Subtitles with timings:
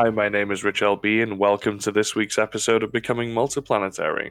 [0.00, 4.30] Hi, my name is Rich LB, and welcome to this week's episode of Becoming Multiplanetary.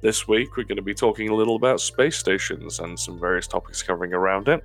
[0.00, 3.48] This week, we're going to be talking a little about space stations and some various
[3.48, 4.64] topics covering around it.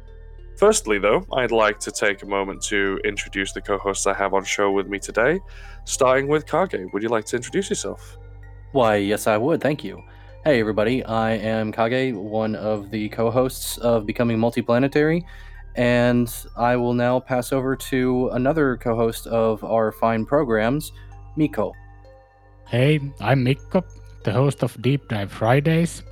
[0.56, 4.36] Firstly, though, I'd like to take a moment to introduce the co hosts I have
[4.36, 5.40] on show with me today,
[5.86, 6.88] starting with Kage.
[6.94, 8.20] Would you like to introduce yourself?
[8.74, 9.60] Why, yes, I would.
[9.60, 10.04] Thank you.
[10.44, 11.04] Hey, everybody.
[11.04, 15.24] I am Kage, one of the co hosts of Becoming Multiplanetary,
[15.78, 20.92] and I will now pass over to another co host of our fine programs,
[21.36, 21.74] Mikko.
[22.68, 23.86] Hey, I'm Mikko,
[24.24, 26.04] the host of Deep Dive Fridays,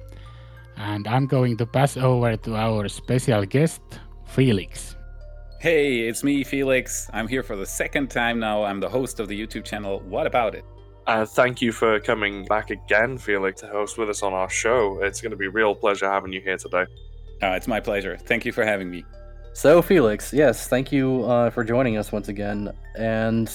[0.78, 3.82] and I'm going to pass over to our special guest,
[4.26, 4.96] Felix.
[5.60, 7.10] Hey, it's me, Felix.
[7.12, 8.64] I'm here for the second time now.
[8.64, 10.64] I'm the host of the YouTube channel What About It?
[11.08, 15.00] Uh, thank you for coming back again, Felix, to host with us on our show.
[15.02, 16.86] It's going to be a real pleasure having you here today.
[17.42, 18.18] Uh, it's my pleasure.
[18.18, 19.04] Thank you for having me.
[19.56, 22.74] So, Felix, yes, thank you uh, for joining us once again.
[22.96, 23.50] And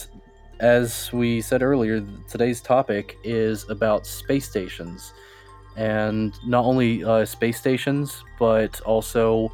[0.58, 5.12] as we said earlier, today's topic is about space stations.
[5.76, 9.52] And not only uh, space stations, but also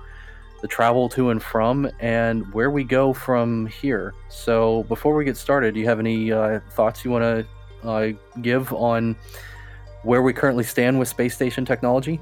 [0.62, 4.14] the travel to and from, and where we go from here.
[4.28, 7.24] So, before we get started, do you have any uh, thoughts you want
[7.82, 9.16] to uh, give on
[10.04, 12.20] where we currently stand with space station technology?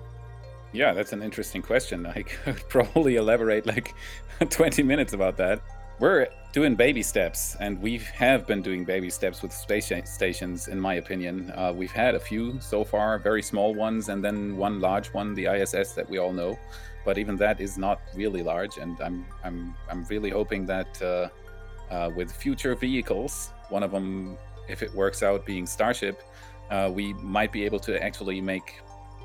[0.75, 2.05] Yeah, that's an interesting question.
[2.19, 3.95] I could probably elaborate like
[4.51, 5.63] 20 minutes about that.
[6.01, 10.79] We're doing baby steps, and we have been doing baby steps with space stations, in
[10.79, 11.53] my opinion.
[11.55, 15.35] Uh, we've had a few so far, very small ones, and then one large one,
[15.35, 16.59] the ISS that we all know
[17.05, 18.79] but even that is not really large.
[18.79, 21.29] And I'm I'm I'm really hoping that uh,
[21.91, 24.37] uh, with future vehicles, one of them,
[24.69, 26.23] if it works out, being Starship,
[26.71, 28.81] uh, we might be able to actually make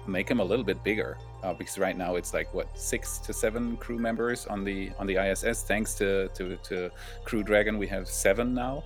[0.09, 1.17] make them a little bit bigger.
[1.43, 5.07] Uh, because right now it's like what six to seven crew members on the on
[5.07, 5.63] the ISS.
[5.63, 6.91] Thanks to to, to
[7.23, 8.83] Crew Dragon, we have seven now,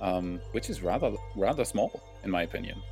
[0.00, 2.82] um, which is rather rather small in my opinion.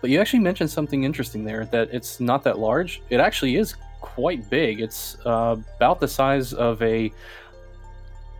[0.00, 3.02] But you actually mentioned something interesting there that it's not that large.
[3.10, 4.80] It actually is quite big.
[4.80, 7.12] It's uh, about the size of a,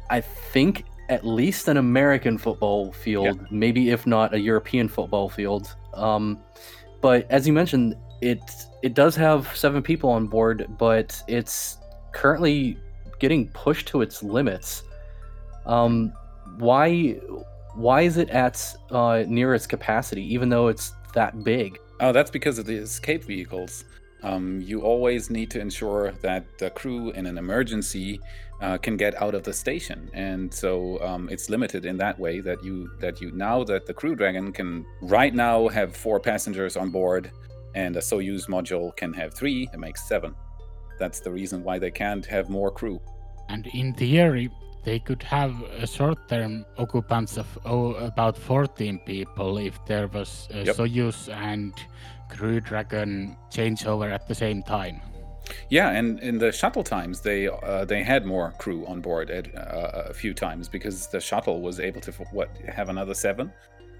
[0.08, 3.46] I think, at least an American football field, yeah.
[3.50, 5.74] maybe if not a European football field.
[5.92, 6.38] Um,
[7.00, 8.40] but as you mentioned, it
[8.82, 11.78] it does have seven people on board, but it's
[12.12, 12.76] currently
[13.18, 14.82] getting pushed to its limits.
[15.66, 16.12] Um,
[16.58, 17.12] why
[17.74, 21.78] why is it at uh, near its capacity, even though it's that big?
[22.00, 23.84] Oh, that's because of the escape vehicles.
[24.22, 28.20] Um, you always need to ensure that the crew in an emergency
[28.60, 32.40] uh, can get out of the station, and so um, it's limited in that way
[32.40, 36.76] that you that you now that the Crew Dragon can right now have four passengers
[36.76, 37.30] on board,
[37.74, 39.66] and a Soyuz module can have three.
[39.72, 40.34] It makes seven.
[40.98, 43.00] That's the reason why they can't have more crew.
[43.48, 44.50] And in theory,
[44.84, 50.64] they could have a short-term occupants of oh, about 14 people if there was a
[50.64, 50.76] yep.
[50.76, 51.72] Soyuz and
[52.30, 55.00] Crew Dragon changeover at the same time.
[55.68, 59.46] Yeah, and in the shuttle times, they uh, they had more crew on board at,
[59.56, 63.52] uh, a few times because the shuttle was able to what have another seven,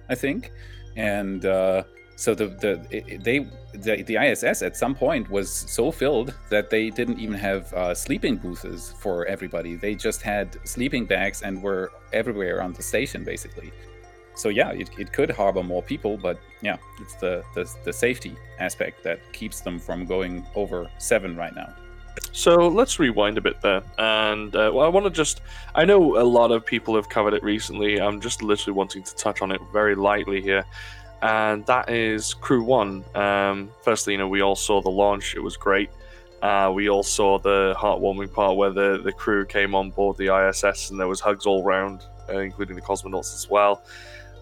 [0.09, 0.53] I think,
[0.97, 1.83] and uh,
[2.21, 3.39] so the the they
[3.73, 7.95] the, the ISS at some point was so filled that they didn't even have uh,
[7.95, 9.75] sleeping booths for everybody.
[9.75, 13.73] They just had sleeping bags and were everywhere on the station basically.
[14.41, 18.37] So yeah, it, it could harbor more people, but yeah, it's the, the the safety
[18.59, 21.75] aspect that keeps them from going over seven right now.
[22.33, 26.25] So let's rewind a bit there, and uh, well, I want to just—I know a
[26.25, 28.01] lot of people have covered it recently.
[28.01, 30.65] I'm just literally wanting to touch on it very lightly here
[31.23, 33.05] and that is Crew One.
[33.15, 35.91] Um, firstly, you know, we all saw the launch; it was great.
[36.43, 40.35] Uh, we all saw the heartwarming part where the, the crew came on board the
[40.35, 43.83] ISS and there was hugs all round, uh, including the cosmonauts as well.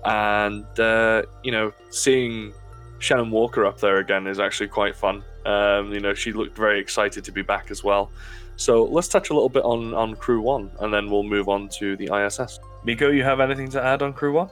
[0.04, 2.52] And uh, you know, seeing
[2.98, 5.22] Shannon Walker up there again is actually quite fun.
[5.46, 8.10] Um, you know, she looked very excited to be back as well.
[8.56, 11.68] So let's touch a little bit on on Crew One, and then we'll move on
[11.78, 12.58] to the ISS.
[12.84, 14.50] Mikko, you have anything to add on Crew One?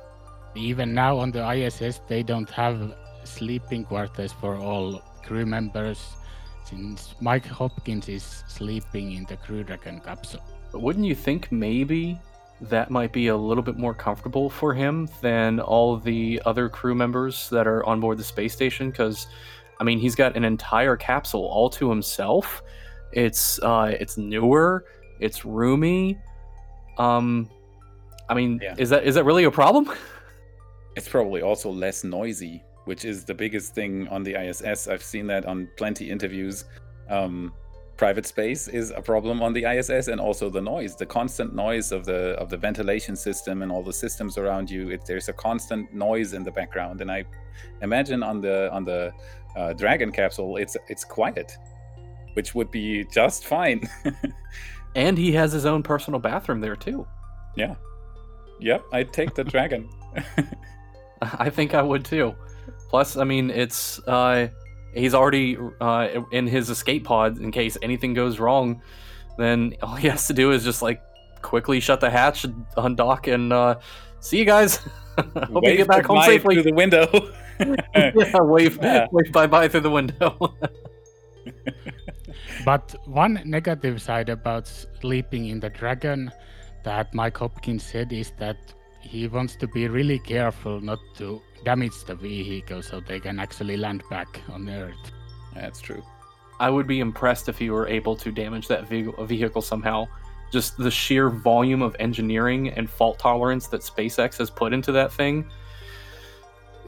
[0.55, 2.95] Even now on the ISS, they don't have
[3.25, 6.01] sleeping quarters for all crew members,
[6.65, 10.43] since Mike Hopkins is sleeping in the Crew Dragon capsule.
[10.73, 12.19] But wouldn't you think maybe
[12.61, 16.95] that might be a little bit more comfortable for him than all the other crew
[16.95, 18.91] members that are on board the space station?
[18.91, 19.27] Because,
[19.79, 22.63] I mean, he's got an entire capsule all to himself.
[23.13, 24.85] It's uh, it's newer,
[25.21, 26.19] it's roomy.
[26.99, 27.51] Um,
[28.29, 28.75] I mean, yeah.
[28.79, 29.91] is that is that really a problem?
[30.97, 34.89] It's probably also less noisy, which is the biggest thing on the ISS.
[34.89, 36.65] I've seen that on plenty interviews.
[37.11, 37.53] Um,
[37.97, 41.93] private space is a problem on the ISS, and also the noise, the constant noise
[41.93, 44.91] of the of the ventilation system and all the systems around you.
[44.91, 47.25] It, there's a constant noise in the background, and I
[47.83, 49.13] imagine on the on the
[49.57, 51.57] uh, Dragon capsule, it's it's quiet,
[52.35, 53.89] which would be just fine.
[54.95, 57.07] and he has his own personal bathroom there too.
[57.57, 57.75] Yeah.
[58.61, 59.89] Yep, I'd take the Dragon.
[61.23, 62.35] I think I would too.
[62.89, 64.49] Plus, I mean, it's uh,
[64.97, 68.83] he's already uh, in his escape pod in case anything goes wrong.
[69.39, 71.01] Then all he has to do is just like
[71.43, 72.45] quickly shut the hatch,
[72.77, 73.79] undock, and uh,
[74.21, 74.77] see you guys.
[75.19, 77.07] Hope wave you get back home safely through the window.
[77.95, 79.07] yeah, wave, Yeah.
[79.13, 80.37] wave bye bye through the window.
[82.65, 84.67] But one negative side about
[85.01, 86.31] sleeping in the Dragon
[86.85, 88.57] that Mike Hopkins said is that
[89.01, 93.77] he wants to be really careful not to damage the vehicle so they can actually
[93.77, 95.05] land back on Earth.
[95.53, 96.03] That's true.
[96.61, 100.07] I would be impressed if you were able to damage that vehicle, vehicle somehow.
[100.53, 105.13] Just the sheer volume of engineering and fault tolerance that SpaceX has put into that
[105.13, 105.45] thing.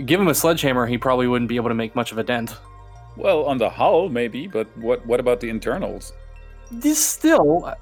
[0.07, 2.55] Give him a sledgehammer, he probably wouldn't be able to make much of a dent.
[3.17, 6.13] Well, on the hull maybe, but what what about the internals?
[6.71, 7.75] This still, uh,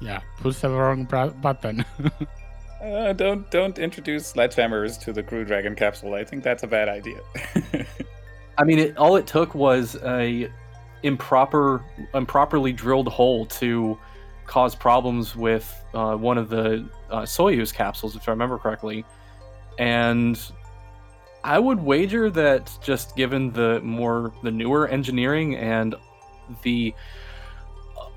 [0.00, 1.84] Yeah, push the wrong bra- button.
[2.82, 6.14] Uh, don't don't introduce sledgehammers to the Crew Dragon capsule.
[6.14, 7.20] I think that's a bad idea.
[8.58, 10.48] I mean, it, all it took was a
[11.02, 11.84] improper,
[12.14, 13.98] improperly drilled hole to
[14.46, 19.04] cause problems with uh, one of the uh, Soyuz capsules, if I remember correctly.
[19.78, 20.40] And
[21.44, 25.94] I would wager that just given the more the newer engineering and
[26.62, 26.94] the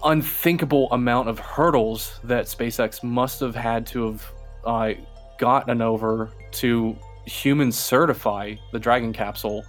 [0.03, 4.31] unthinkable amount of hurdles that SpaceX must have had to have
[4.65, 4.93] uh,
[5.37, 9.63] gotten over to human certify the Dragon capsule,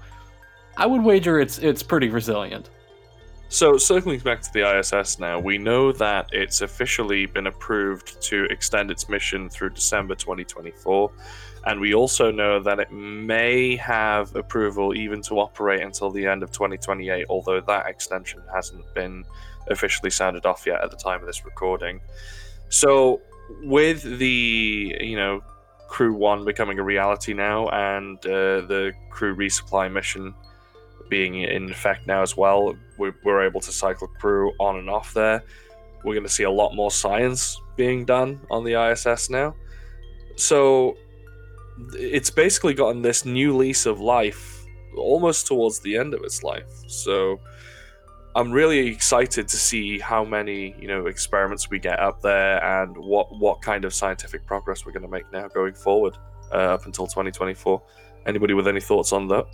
[0.77, 2.71] I would wager it's it's pretty resilient.
[3.53, 8.45] So, circling back to the ISS now, we know that it's officially been approved to
[8.45, 11.13] extend its mission through December 2024.
[11.67, 16.43] And we also know that it may have approval even to operate until the end
[16.43, 19.23] of 2028, although that extension hasn't been
[19.69, 22.01] officially sounded off yet at the time of this recording.
[22.71, 23.21] So,
[23.63, 25.43] with the, you know,
[25.89, 30.35] Crew 1 becoming a reality now and uh, the crew resupply mission
[31.11, 35.13] being in effect now as well, we're, we're able to cycle crew on and off
[35.13, 35.45] there.
[36.03, 39.55] We're going to see a lot more science being done on the ISS now.
[40.37, 40.97] So
[41.93, 44.65] it's basically gotten this new lease of life
[44.97, 46.73] almost towards the end of its life.
[46.87, 47.39] So
[48.35, 52.97] I'm really excited to see how many, you know, experiments we get up there and
[52.97, 56.17] what what kind of scientific progress we're going to make now going forward
[56.51, 57.83] uh, up until 2024.
[58.27, 59.47] Anybody with any thoughts on that?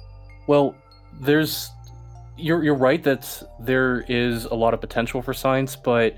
[0.46, 0.76] Well,
[1.20, 1.70] there's
[2.36, 6.16] you're you're right that there is a lot of potential for science, but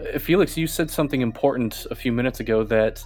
[0.00, 3.04] uh, Felix, you said something important a few minutes ago that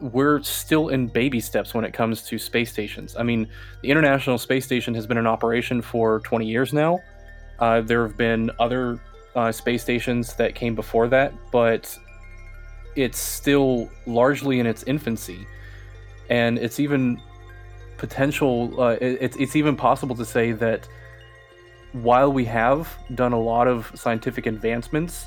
[0.00, 3.16] we're still in baby steps when it comes to space stations.
[3.16, 3.48] I mean,
[3.82, 6.98] the International Space Station has been in operation for 20 years now.
[7.58, 9.00] Uh, there have been other
[9.34, 11.96] uh, space stations that came before that, but
[12.96, 15.46] it's still largely in its infancy,
[16.28, 17.20] and it's even
[17.96, 18.80] potential.
[18.80, 20.88] Uh, it's it's even possible to say that
[21.92, 25.26] while we have done a lot of scientific advancements,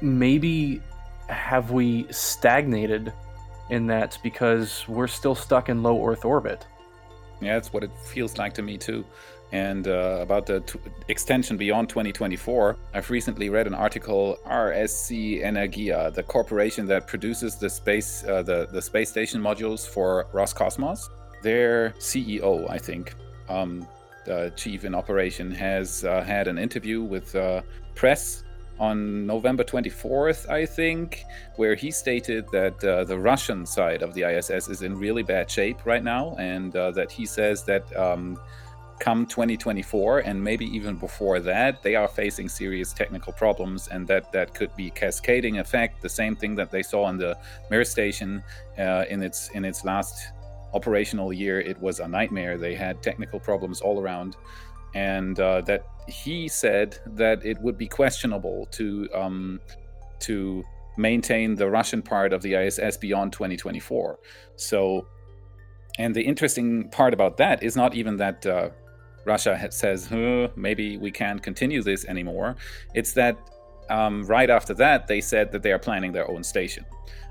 [0.00, 0.82] maybe
[1.28, 3.12] have we stagnated
[3.70, 6.66] in that because we're still stuck in low Earth orbit.
[7.40, 9.04] Yeah, that's what it feels like to me too.
[9.52, 10.78] And uh, about the t-
[11.08, 14.38] extension beyond 2024, I've recently read an article.
[14.46, 20.26] RSC Energia, the corporation that produces the space uh, the the space station modules for
[20.32, 21.10] Roscosmos,
[21.42, 23.14] their CEO, I think,
[23.50, 23.86] um,
[24.24, 27.60] the chief in operation, has uh, had an interview with uh,
[27.94, 28.44] press
[28.78, 31.24] on November 24th, I think,
[31.56, 35.50] where he stated that uh, the Russian side of the ISS is in really bad
[35.50, 38.38] shape right now, and uh, that he says that um,
[39.02, 44.32] come 2024 and maybe even before that, they are facing serious technical problems, and that
[44.32, 47.36] that could be cascading effect, the same thing that they saw on the
[47.70, 48.42] Mir station
[48.78, 50.14] uh, in its in its last
[50.72, 51.60] operational year.
[51.60, 52.56] It was a nightmare.
[52.56, 54.36] They had technical problems all around
[54.94, 59.60] and uh, that he said that it would be questionable to um,
[60.20, 60.62] to
[60.96, 64.18] maintain the Russian part of the ISS beyond 2024.
[64.56, 65.06] So,
[65.98, 68.70] and the interesting part about that is not even that uh,
[69.24, 72.56] Russia says huh, maybe we can't continue this anymore.
[72.94, 73.36] It's that
[73.90, 76.84] um, right after that they said that they are planning their own station.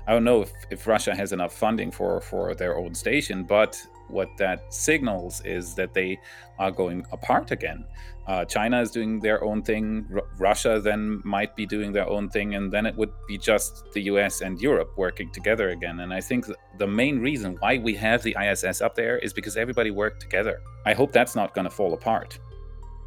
[0.06, 3.80] I don't know if, if Russia has enough funding for for their own station, but
[4.12, 6.18] what that signals is that they
[6.58, 7.84] are going apart again.
[8.26, 10.06] Uh, China is doing their own thing.
[10.14, 13.92] R- Russia then might be doing their own thing, and then it would be just
[13.94, 14.42] the U.S.
[14.42, 16.00] and Europe working together again.
[16.00, 16.46] And I think
[16.78, 20.60] the main reason why we have the ISS up there is because everybody worked together.
[20.86, 22.38] I hope that's not going to fall apart.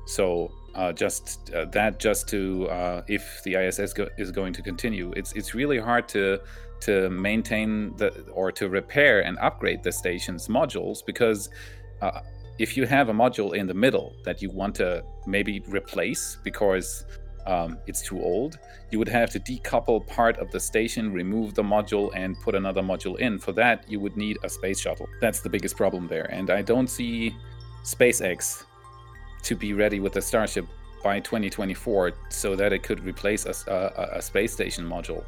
[0.06, 4.62] So uh, just uh, that, just to uh, if the ISS go- is going to
[4.62, 6.42] continue, it's it's really hard to
[6.82, 11.50] to maintain the or to repair and upgrade the station's modules because
[12.02, 12.22] uh,
[12.58, 17.06] if you have a module in the middle that you want to maybe replace because
[17.46, 18.58] um, it's too old,
[18.92, 22.82] you would have to decouple part of the station, remove the module, and put another
[22.82, 23.38] module in.
[23.38, 25.08] For that, you would need a space shuttle.
[25.22, 26.30] That's the biggest problem there.
[26.32, 27.36] And I don't see
[27.84, 28.64] SpaceX
[29.44, 30.66] to be ready with the Starship
[31.04, 35.24] by 2024 so that it could replace a, a, a space station module.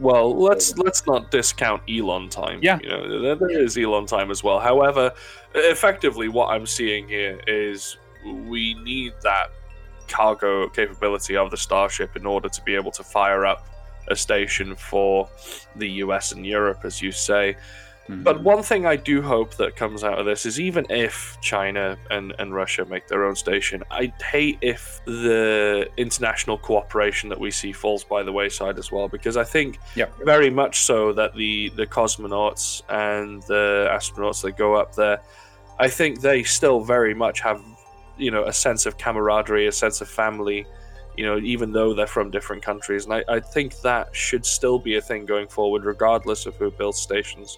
[0.00, 2.60] Well, let's let's not discount Elon time.
[2.62, 2.78] Yeah.
[2.82, 4.58] you know there, there is Elon time as well.
[4.58, 5.12] However,
[5.54, 9.50] effectively, what I'm seeing here is we need that
[10.08, 13.66] cargo capability of the Starship in order to be able to fire up
[14.08, 15.28] a station for
[15.76, 17.56] the US and Europe, as you say.
[18.10, 18.42] But Mhm.
[18.42, 22.34] one thing I do hope that comes out of this is even if China and,
[22.38, 27.72] and Russia make their own station, I'd hate if the international cooperation that we see
[27.72, 30.12] falls by the wayside as well, because I think Yep.
[30.24, 35.20] very much so that the, the cosmonauts and the astronauts that go up there,
[35.78, 37.62] I think they still very much have,
[38.18, 40.66] you know, a sense of camaraderie, a sense of family,
[41.16, 43.04] you know, even though they're from different countries.
[43.04, 46.70] And I, I think that should still be a thing going forward, regardless of who
[46.70, 47.56] builds stations.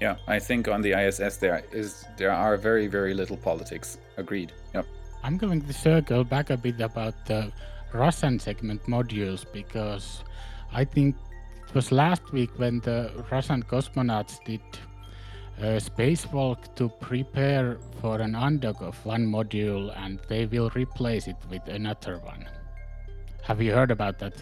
[0.00, 3.98] Yeah, I think on the ISS there is there are very very little politics.
[4.16, 4.52] Agreed.
[4.74, 4.86] Yep.
[5.22, 7.52] I'm going to circle back a bit about the
[7.92, 10.24] Russian segment modules because
[10.72, 11.16] I think
[11.68, 14.62] it was last week when the Russian cosmonauts did
[15.58, 21.36] a spacewalk to prepare for an undock of one module and they will replace it
[21.50, 22.48] with another one.
[23.42, 24.34] Have you heard about that?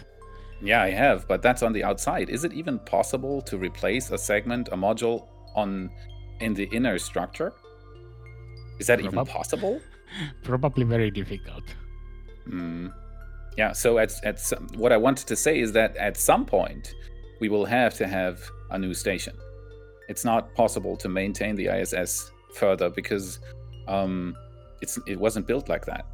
[0.61, 2.29] Yeah, I have, but that's on the outside.
[2.29, 5.27] Is it even possible to replace a segment, a module
[5.61, 5.89] on
[6.39, 7.51] in the inner structure?
[8.79, 9.75] Is that even possible?
[10.43, 11.65] Probably very difficult.
[12.47, 12.93] Mm.
[13.57, 13.71] Yeah.
[13.73, 16.95] So at at some, what I wanted to say is that at some point
[17.41, 18.35] we will have to have
[18.71, 19.35] a new station.
[20.07, 23.39] It's not possible to maintain the ISS further because
[23.87, 24.35] um,
[24.81, 26.05] it's it wasn't built like that.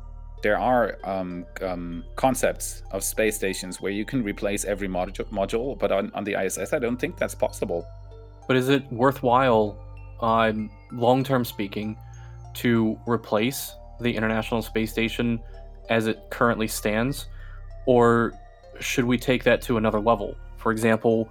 [0.43, 5.77] There are um, um, concepts of space stations where you can replace every modu- module,
[5.79, 7.87] but on, on the ISS, I don't think that's possible.
[8.47, 9.77] But is it worthwhile,
[10.21, 11.97] um, long term speaking,
[12.55, 15.39] to replace the International Space Station
[15.89, 17.27] as it currently stands?
[17.85, 18.33] Or
[18.79, 20.35] should we take that to another level?
[20.57, 21.29] For example,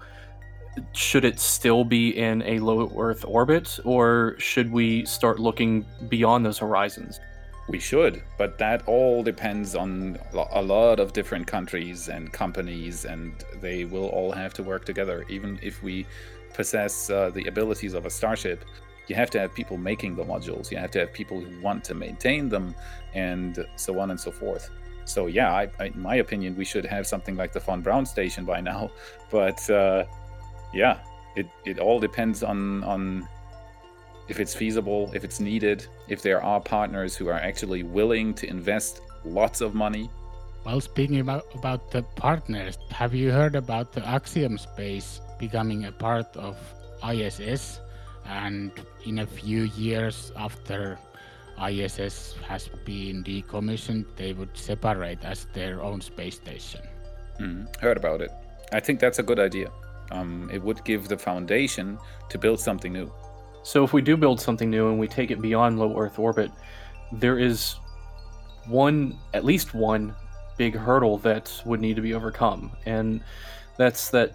[0.93, 6.45] should it still be in a low Earth orbit, or should we start looking beyond
[6.45, 7.21] those horizons?
[7.69, 13.33] We should, but that all depends on a lot of different countries and companies, and
[13.61, 15.25] they will all have to work together.
[15.31, 16.07] Even if we
[16.55, 18.65] possess uh, the abilities of a starship,
[19.09, 21.85] you have to have people making the modules, you have to have people who want
[21.85, 22.75] to maintain them,
[23.13, 24.71] and so on and so forth.
[25.05, 28.07] So, yeah, I, I, in my opinion, we should have something like the Von Braun
[28.07, 28.91] station by now.
[29.31, 30.05] But uh,
[30.73, 31.01] yeah,
[31.37, 33.29] it, it all depends on on
[34.29, 38.49] if it's feasible, if it's needed, if there are partners who are actually willing to
[38.49, 40.09] invest lots of money.
[40.65, 45.93] Well, speaking about, about the partners, have you heard about the Axiom Space becoming a
[45.93, 46.57] part of
[47.03, 47.81] ISS?
[48.27, 48.73] And
[49.05, 50.99] in a few years after
[51.59, 56.81] ISS has been decommissioned, they would separate as their own space station.
[57.41, 58.31] Mm, heard about it.
[58.73, 59.71] I think that's a good idea.
[60.11, 61.99] Um, it would give the foundation
[62.31, 63.13] to build something new.
[63.63, 66.51] So if we do build something new and we take it beyond low Earth orbit,
[67.13, 67.77] there is
[68.67, 70.15] one, at least one,
[70.57, 73.23] big hurdle that would need to be overcome, and
[73.77, 74.33] that's that.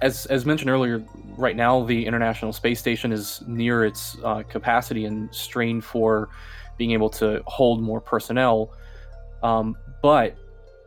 [0.00, 1.04] As as mentioned earlier,
[1.36, 6.28] right now the International Space Station is near its uh, capacity and strained for
[6.76, 8.72] being able to hold more personnel.
[9.42, 10.36] Um, but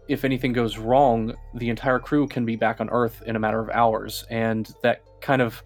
[0.07, 3.59] if anything goes wrong, the entire crew can be back on Earth in a matter
[3.59, 5.61] of hours, and that kind of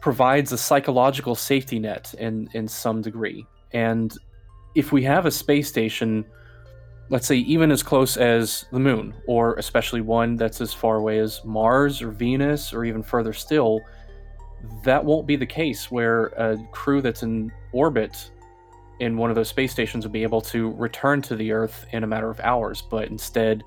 [0.00, 3.46] provides a psychological safety net in in some degree.
[3.72, 4.12] And
[4.74, 6.24] if we have a space station,
[7.10, 11.18] let's say even as close as the moon, or especially one that's as far away
[11.18, 13.80] as Mars or Venus, or even further still,
[14.84, 18.30] that won't be the case where a crew that's in orbit
[19.00, 22.04] in one of those space stations will be able to return to the Earth in
[22.04, 23.64] a matter of hours, but instead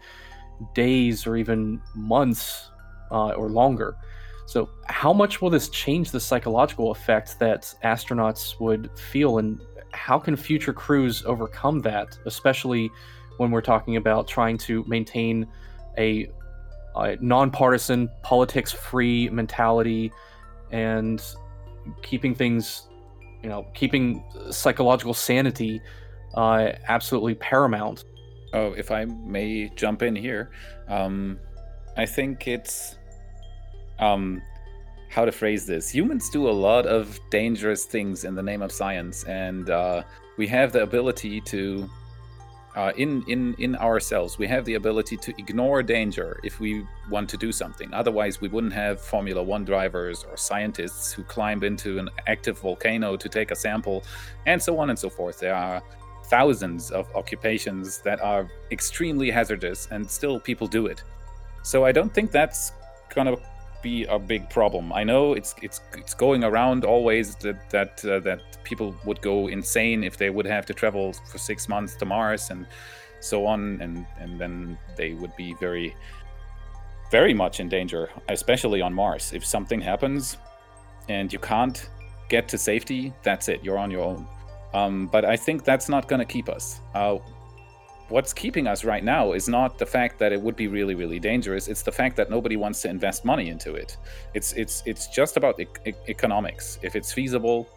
[0.74, 2.70] days or even months
[3.12, 3.98] uh, or longer.
[4.46, 9.60] So, how much will this change the psychological effect that astronauts would feel, and
[9.92, 12.92] how can future crews overcome that, especially
[13.38, 15.48] when we're talking about trying to maintain
[15.98, 16.28] a,
[16.96, 20.12] a nonpartisan, politics free mentality
[20.72, 21.24] and
[22.02, 22.88] keeping things,
[23.42, 25.82] you know, keeping psychological sanity
[26.36, 28.06] uh, absolutely paramount?
[28.54, 30.52] Oh, if I may jump in here,
[30.88, 31.40] um,
[31.98, 32.98] I think it's
[34.00, 34.42] um,
[35.10, 35.90] how to phrase this.
[35.90, 40.04] Humans do a lot of dangerous things in the name of science, and uh,
[40.38, 41.90] we have the ability to,
[42.76, 47.30] uh, in in in ourselves, we have the ability to ignore danger if we want
[47.30, 47.94] to do something.
[47.94, 53.16] Otherwise, we wouldn't have Formula One drivers or scientists who climb into an active volcano
[53.16, 54.04] to take a sample,
[54.48, 55.40] and so on and so forth.
[55.40, 55.84] There are
[56.26, 61.04] thousands of occupations that are extremely hazardous, and still people do it.
[61.62, 62.72] So I don't think that's
[63.14, 63.38] gonna
[63.84, 64.92] be a big problem.
[64.94, 69.48] I know it's it's it's going around always that that uh, that people would go
[69.48, 72.66] insane if they would have to travel for six months to Mars and
[73.20, 75.96] so on, and and then they would be very
[77.12, 79.34] very much in danger, especially on Mars.
[79.34, 80.38] If something happens
[81.10, 81.90] and you can't
[82.30, 83.64] get to safety, that's it.
[83.64, 84.28] You're on your own.
[84.74, 86.82] Um, but I think that's not going to keep us.
[86.96, 87.20] Uh,
[88.14, 91.20] what's keeping us right now is not the fact that it would be really really
[91.20, 91.68] dangerous.
[91.68, 93.98] It's the fact that nobody wants to invest money into it.
[94.34, 96.66] It's it's it's just about e- e- economics.
[96.88, 97.68] If it's feasible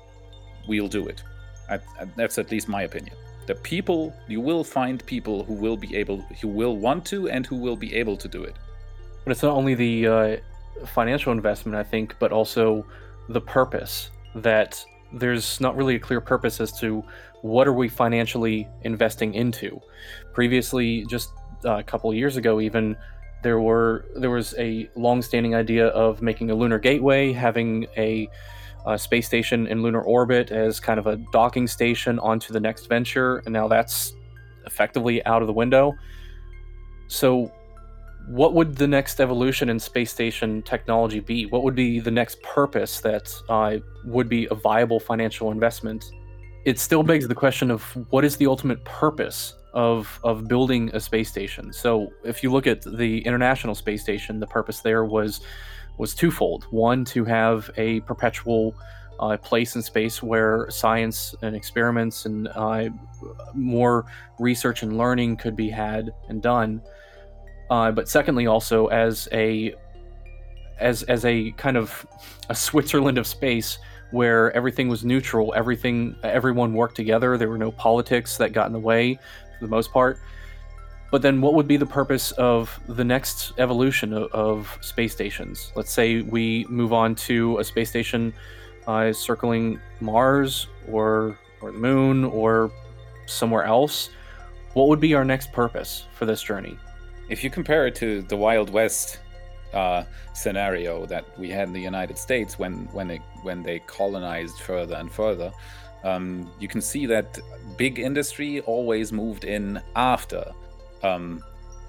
[0.69, 1.23] we'll do it.
[1.71, 3.17] I, I, that's at least my opinion.
[3.47, 7.47] The people you will find people who will be able who will want to and
[7.47, 8.57] who will be able to do it.
[9.25, 10.37] But it's not only the uh,
[10.85, 12.85] financial investment i think but also
[13.29, 17.03] the purpose that there's not really a clear purpose as to
[17.47, 19.81] what are we financially investing into.
[20.33, 21.31] Previously, just
[21.65, 22.97] uh, a couple years ago, even
[23.43, 28.29] there were there was a long-standing idea of making a lunar gateway, having a,
[28.87, 32.87] a space station in lunar orbit as kind of a docking station onto the next
[32.89, 34.13] venture, and now that's
[34.67, 35.93] effectively out of the window.
[37.07, 37.53] So
[38.27, 41.47] what would the next evolution in space station technology be?
[41.47, 46.05] What would be the next purpose that uh, would be a viable financial investment?
[46.67, 51.01] It still begs the question of what is the ultimate purpose of of building a
[51.01, 51.73] space station.
[51.73, 55.41] So, if you look at the International Space Station, the purpose there was
[55.97, 56.65] was twofold.
[56.71, 58.75] One, to have a perpetual
[59.19, 62.91] uh, place in space where science and experiments and uh,
[63.55, 64.05] more
[64.39, 66.83] research and learning could be had and done
[67.71, 69.75] uh, but secondly also as a
[70.79, 72.07] as as a kind of
[72.49, 73.79] a Switzerland of space
[74.11, 77.37] where everything was neutral, everything everyone worked together.
[77.37, 80.19] There were no politics that got in the way for the most part.
[81.11, 85.73] But then, what would be the purpose of the next evolution of, of space stations?
[85.77, 88.35] Let's say we move on to a space station
[88.87, 92.71] uh, circling Mars or or the Moon or
[93.27, 94.11] somewhere else.
[94.75, 96.79] What would be our next purpose for this journey?
[97.29, 99.19] if you compare it to the Wild West
[99.77, 104.59] uh, scenario that we had in the United States when when it, when they colonized
[104.61, 105.53] further and further,
[106.03, 107.39] um, you can see that
[107.77, 110.45] big industry always moved in after
[111.03, 111.43] um,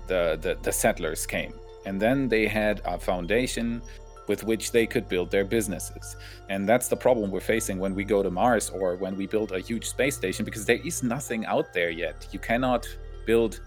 [0.08, 1.54] the, the the settlers came,
[1.86, 3.82] and then they had a foundation
[4.28, 6.18] with which they could build their businesses.
[6.50, 9.54] And that's the problem we're facing when we go to Mars or when we build
[9.54, 12.28] a huge space station because there is nothing out there yet.
[12.34, 12.86] You cannot
[13.26, 13.62] build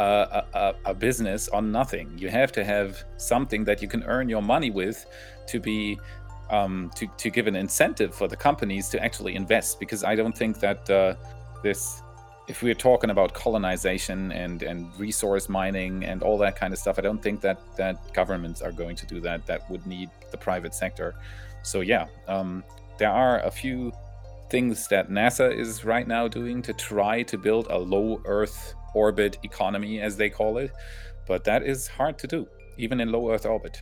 [0.00, 2.16] a, a, a, business on nothing.
[2.16, 5.04] You have to have something that you can earn your money with
[5.48, 5.98] to be
[6.50, 9.78] um, to to give an incentive for the companies to actually invest.
[9.78, 11.14] Because I don't think that uh,
[11.62, 12.02] this,
[12.48, 16.98] if we're talking about colonization and and resource mining and all that kind of stuff,
[16.98, 19.46] I don't think that that governments are going to do that.
[19.46, 21.14] That would need the private sector.
[21.62, 22.64] So yeah, um,
[22.98, 23.92] there are a few
[24.48, 29.38] things that NASA is right now doing to try to build a low Earth orbit
[29.42, 30.70] economy, as they call it.
[31.26, 33.80] But that is hard to do, even in low Earth orbit.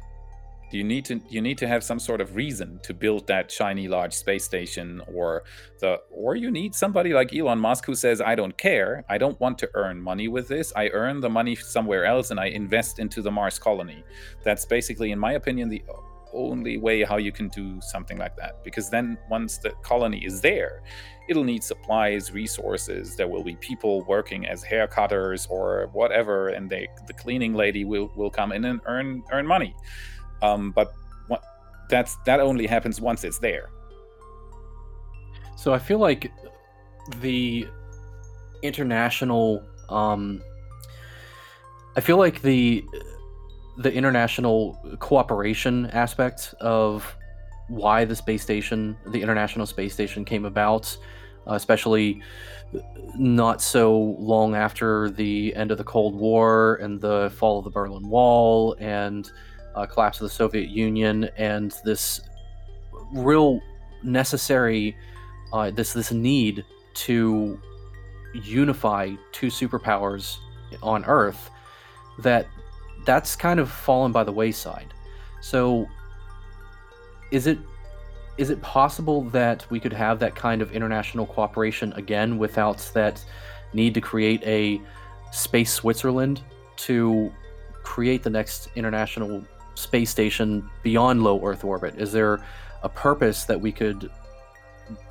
[0.70, 3.88] You need to you need to have some sort of reason to build that shiny
[3.88, 5.44] large space station, or
[5.80, 9.02] the or you need somebody like Elon Musk who says, "I don't care.
[9.08, 10.70] I don't want to earn money with this.
[10.76, 14.04] I earn the money somewhere else, and I invest into the Mars colony."
[14.42, 15.82] That's basically, in my opinion, the
[16.32, 18.62] only way how you can do something like that.
[18.64, 20.82] Because then once the colony is there,
[21.28, 23.16] it'll need supplies, resources.
[23.16, 28.10] There will be people working as haircutters or whatever, and they, the cleaning lady will,
[28.16, 29.74] will come in and earn earn money.
[30.42, 30.92] Um, but
[31.28, 31.42] what,
[31.88, 33.70] that's that only happens once it's there.
[35.56, 36.32] So I feel like
[37.20, 37.66] the
[38.62, 40.40] international, um,
[41.96, 42.84] I feel like the
[43.78, 47.16] the international cooperation aspect of
[47.68, 50.96] why the space station, the International Space Station, came about,
[51.46, 52.20] uh, especially
[53.16, 57.70] not so long after the end of the Cold War and the fall of the
[57.70, 59.30] Berlin Wall and
[59.74, 62.20] uh, collapse of the Soviet Union, and this
[63.14, 63.60] real
[64.02, 64.96] necessary,
[65.52, 66.64] uh, this this need
[66.94, 67.60] to
[68.34, 70.36] unify two superpowers
[70.82, 71.50] on Earth,
[72.18, 72.46] that
[73.08, 74.92] that's kind of fallen by the wayside.
[75.40, 75.86] So,
[77.30, 77.58] is it
[78.36, 83.24] is it possible that we could have that kind of international cooperation again without that
[83.72, 84.80] need to create a
[85.32, 86.42] space Switzerland
[86.88, 87.32] to
[87.82, 89.42] create the next international
[89.74, 91.94] space station beyond low Earth orbit?
[91.96, 92.44] Is there
[92.82, 94.10] a purpose that we could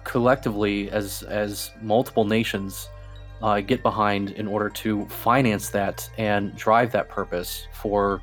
[0.03, 2.89] collectively, as as multiple nations,
[3.41, 8.21] uh, get behind in order to finance that and drive that purpose for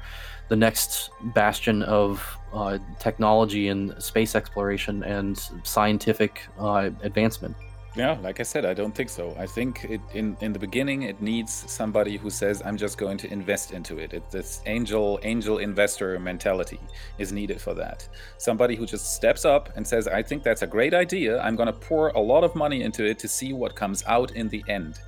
[0.49, 7.57] the next bastion of uh, technology and space exploration and scientific uh, advancement.
[7.97, 9.37] Yeah, like I said, I don't think so.
[9.39, 13.17] I think it, in in the beginning it needs somebody who says, "I'm just going
[13.19, 14.29] to invest into it." it.
[14.33, 16.81] This angel angel investor mentality
[17.19, 18.09] is needed for that.
[18.37, 21.41] Somebody who just steps up and says, "I think that's a great idea.
[21.41, 24.33] I'm going to pour a lot of money into it to see what comes out
[24.33, 24.99] in the end."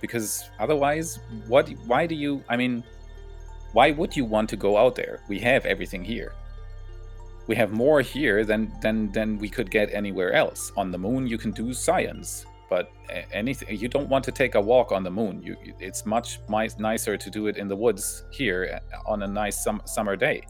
[0.00, 1.68] Because otherwise, what?
[1.86, 2.44] Why do you?
[2.48, 2.84] I mean,
[3.72, 5.20] why would you want to go out there?
[5.28, 6.32] We have everything here
[7.46, 10.72] we have more here than than than we could get anywhere else.
[10.76, 12.90] On the moon, you can do science, but
[13.32, 15.42] anything you don't want to take a walk on the moon.
[15.42, 19.62] You, it's much nicer to do it in the woods here uh, on a nice
[19.62, 20.42] sum, summer day,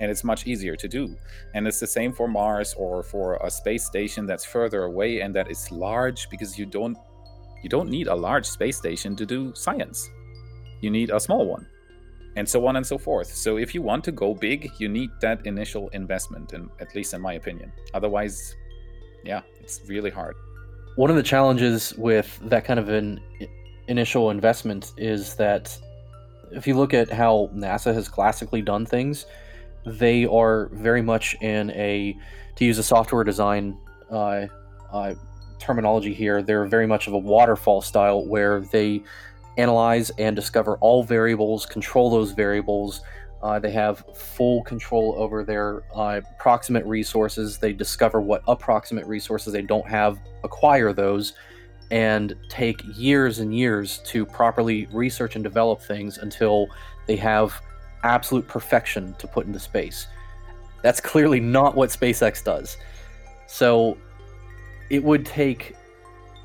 [0.00, 1.16] and it's much easier to do.
[1.54, 5.34] And it's the same for Mars or for a space station that's further away and
[5.34, 6.96] that is large because you don't
[7.62, 10.08] you don't need a large space station to do science.
[10.80, 11.66] You need a small one
[12.38, 13.34] and so on and so forth.
[13.34, 17.12] So if you want to go big, you need that initial investment, and at least
[17.12, 17.72] in my opinion.
[17.94, 18.54] Otherwise,
[19.24, 20.34] yeah, it's really hard.
[20.94, 23.20] One of the challenges with that kind of an
[23.88, 25.76] initial investment is that
[26.52, 29.26] if you look at how NASA has classically done things,
[29.84, 32.16] they are very much in a,
[32.56, 33.76] to use a software design
[34.10, 34.46] uh,
[34.92, 35.14] uh,
[35.58, 39.02] terminology here, they're very much of a waterfall style where they
[39.58, 43.02] analyze and discover all variables, control those variables.
[43.42, 47.58] Uh, they have full control over their uh, proximate resources.
[47.58, 51.34] They discover what approximate resources they don't have, acquire those,
[51.90, 56.68] and take years and years to properly research and develop things until
[57.06, 57.60] they have
[58.04, 60.06] absolute perfection to put into space.
[60.82, 62.76] That's clearly not what SpaceX does.
[63.46, 63.96] So
[64.90, 65.74] it would take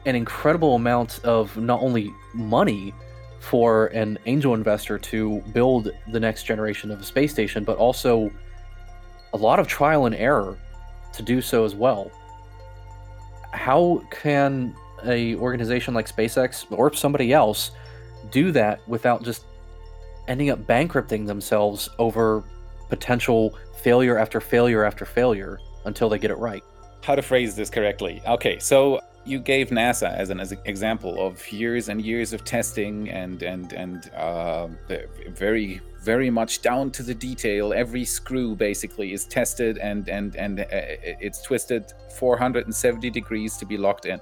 [0.05, 2.93] an incredible amount of not only money
[3.43, 8.31] for an angel investor to build the next generation of a space station, but also
[9.33, 10.57] a lot of trial and error
[11.11, 12.09] to do so as well.
[13.51, 14.73] How can
[15.05, 17.71] a organization like SpaceX or somebody else
[18.31, 19.43] do that without just
[20.29, 22.45] ending up bankrupting themselves over
[22.87, 26.63] potential failure after failure after failure until they get it right?
[27.03, 28.21] How to phrase this correctly?
[28.25, 33.09] Okay, so you gave NASA as an as example of years and years of testing
[33.09, 34.67] and and and uh,
[35.29, 37.73] very very much down to the detail.
[37.73, 43.77] Every screw basically is tested and and and uh, it's twisted 470 degrees to be
[43.77, 44.19] locked in.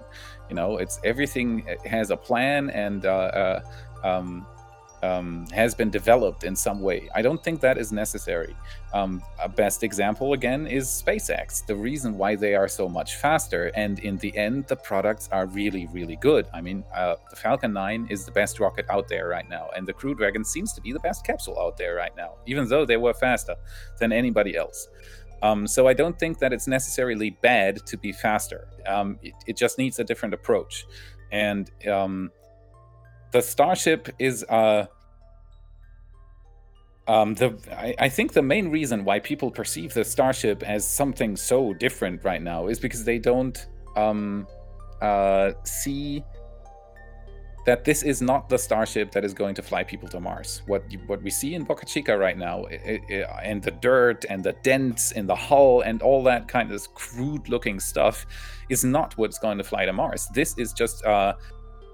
[0.50, 3.62] You know, it's everything has a plan and uh, uh
[4.04, 4.46] um,
[5.04, 7.10] um, has been developed in some way.
[7.16, 8.56] I don't think that is necessary.
[8.94, 11.66] Um, a best example again is SpaceX.
[11.66, 15.46] The reason why they are so much faster, and in the end, the products are
[15.48, 16.48] really, really good.
[16.54, 19.88] I mean, uh, the Falcon 9 is the best rocket out there right now, and
[19.88, 22.86] the Crew Dragon seems to be the best capsule out there right now, even though
[22.86, 23.56] they were faster
[24.00, 24.88] than anybody else.
[25.44, 28.68] Um, so I don't think that it's necessarily bad to be faster.
[28.86, 30.86] Um, it, it, just needs a different approach,
[31.32, 32.32] and um,
[33.32, 34.86] the Starship is uh,
[37.08, 41.36] um, the I, I, think the main reason why people perceive the Starship as something
[41.36, 44.48] so different right now is because they don't um,
[45.02, 46.24] uh, see
[47.65, 50.63] that this is not the starship that is going to fly people to Mars.
[50.65, 54.44] What what we see in Boca Chica right now, it, it, and the dirt and
[54.44, 58.26] the dents in the hull and all that kind of crude looking stuff,
[58.70, 60.28] is not what's going to fly to Mars.
[60.34, 61.34] This is just uh,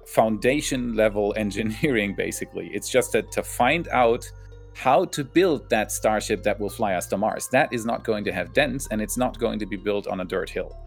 [0.08, 4.30] foundation level engineering basically it's just that to find out
[4.74, 8.24] how to build that starship that will fly us to mars that is not going
[8.24, 10.78] to have dents and it's not going to be built on a dirt hill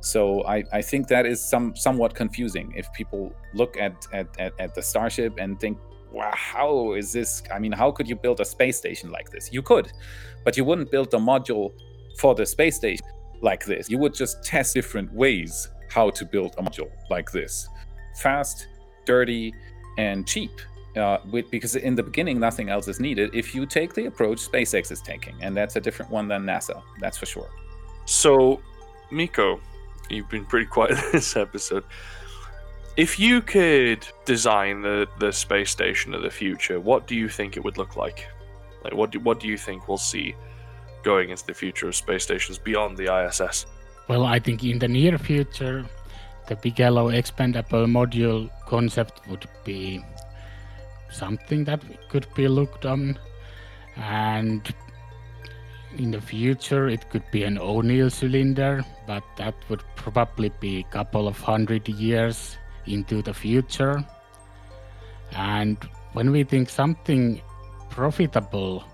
[0.00, 4.52] so i, I think that is some somewhat confusing if people look at, at, at,
[4.60, 5.78] at the starship and think
[6.10, 7.42] wow, how is this?
[7.52, 9.52] I mean, how could you build a space station like this?
[9.52, 9.92] You could,
[10.44, 11.72] but you wouldn't build a module
[12.18, 13.06] for the space station
[13.40, 13.88] like this.
[13.88, 17.68] You would just test different ways how to build a module like this
[18.18, 18.68] fast,
[19.04, 19.54] dirty,
[19.96, 20.50] and cheap.
[20.96, 24.38] Uh, with, because in the beginning, nothing else is needed if you take the approach
[24.38, 27.50] SpaceX is taking, and that's a different one than NASA, that's for sure.
[28.04, 28.60] So,
[29.10, 29.60] Mikko,
[30.10, 31.84] you've been pretty quiet this episode.
[32.96, 37.56] If you could design the, the space station of the future, what do you think
[37.56, 38.26] it would look like?
[38.82, 40.34] Like, what do, what do you think we'll see
[41.04, 43.66] going into the future of space stations beyond the ISS?
[44.08, 45.84] Well, I think in the near future,
[46.48, 50.02] the Bigelow expandable module concept would be
[51.10, 53.18] something that could be looked on.
[53.96, 54.62] And
[55.96, 60.92] in the future, it could be an O'Neill cylinder, but that would probably be a
[60.92, 62.56] couple of hundred years
[62.86, 64.04] into the future.
[65.32, 65.76] And
[66.14, 67.40] when we think something
[67.90, 68.84] profitable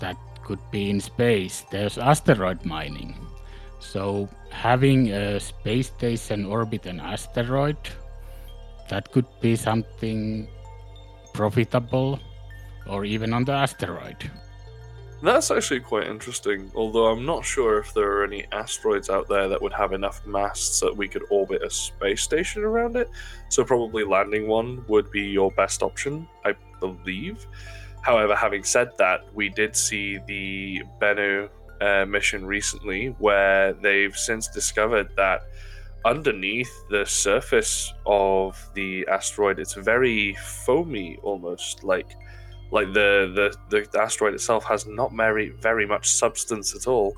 [0.00, 3.16] that could be in space, there's asteroid mining.
[3.84, 7.76] So having a space station orbit an asteroid,
[8.88, 10.48] that could be something
[11.32, 12.18] profitable
[12.88, 14.30] or even on the asteroid.
[15.22, 19.48] That's actually quite interesting, although I'm not sure if there are any asteroids out there
[19.48, 23.08] that would have enough mass that we could orbit a space station around it.
[23.48, 27.46] So, probably landing one would be your best option, I believe.
[28.02, 31.48] However, having said that, we did see the Bennu
[31.80, 35.42] uh, mission recently where they've since discovered that
[36.04, 42.16] underneath the surface of the asteroid, it's very foamy almost like
[42.70, 47.14] like the, the the asteroid itself has not very very much substance at all.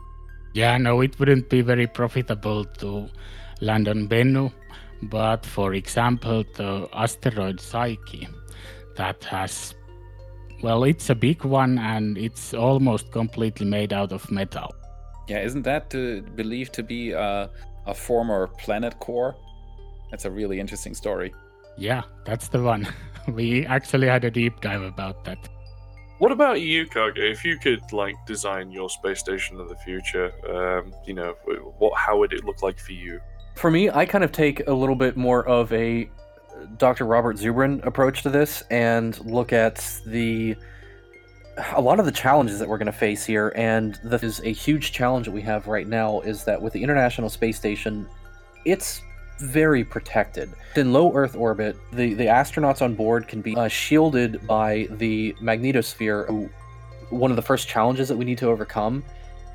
[0.54, 3.08] Yeah, no, it wouldn't be very profitable to
[3.60, 4.52] land on Bennu,
[5.02, 8.28] but for example, the asteroid Psyche,
[8.96, 9.74] that has
[10.62, 14.74] well, it's a big one and it's almost completely made out of metal.
[15.28, 17.50] Yeah, isn't that uh, believed to be a,
[17.86, 19.34] a former planet core?
[20.10, 21.34] That's a really interesting story.
[21.76, 22.88] Yeah, that's the one.
[23.28, 25.38] we actually had a deep dive about that.
[26.18, 27.18] What about you, Kage?
[27.18, 31.34] If you could like design your space station of the future, um, you know,
[31.78, 33.20] what how would it look like for you?
[33.54, 36.08] For me, I kind of take a little bit more of a
[36.78, 37.06] Dr.
[37.06, 40.56] Robert Zubrin approach to this and look at the
[41.74, 44.52] a lot of the challenges that we're going to face here and this is a
[44.52, 48.06] huge challenge that we have right now is that with the International Space Station
[48.66, 49.00] it's
[49.38, 50.52] very protected.
[50.76, 55.34] In low Earth orbit, the, the astronauts on board can be uh, shielded by the
[55.42, 56.50] magnetosphere.
[57.10, 59.04] One of the first challenges that we need to overcome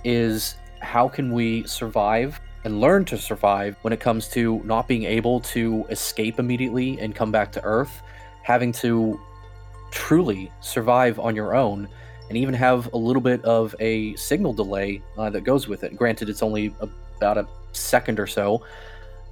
[0.03, 5.03] is how can we survive and learn to survive when it comes to not being
[5.03, 8.01] able to escape immediately and come back to Earth,
[8.43, 9.19] having to
[9.91, 11.87] truly survive on your own,
[12.29, 15.95] and even have a little bit of a signal delay uh, that goes with it.
[15.97, 18.63] Granted, it's only about a second or so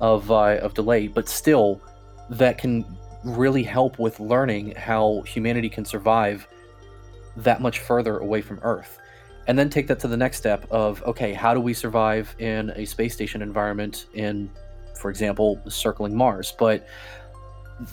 [0.01, 1.81] of uh, of delay, but still,
[2.29, 2.85] that can
[3.23, 6.47] really help with learning how humanity can survive
[7.37, 8.99] that much further away from Earth
[9.49, 12.69] and then take that to the next step of okay how do we survive in
[12.75, 14.49] a space station environment in
[15.01, 16.53] for example circling mars?
[16.57, 16.88] But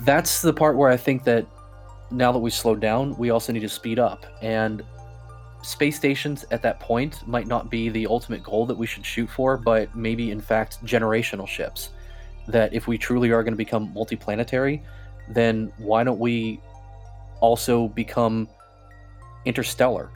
[0.01, 1.47] that's the part where i think that
[2.11, 4.27] now that we've slowed down we also need to speed up.
[4.43, 4.85] And
[5.63, 9.31] space stations at that point might not be the ultimate goal that we should shoot
[9.31, 11.91] for but maybe in fact generational ships.
[12.49, 14.83] That if we truly are going to become multiplanetary
[15.31, 16.61] then why don't we
[17.41, 18.47] also become
[19.47, 20.11] interstellar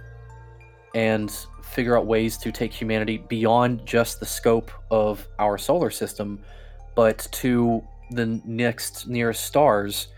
[0.95, 1.31] and
[1.63, 6.41] figure out ways to take humanity beyond just the scope of our solar system,
[6.95, 10.09] but to the next nearest stars.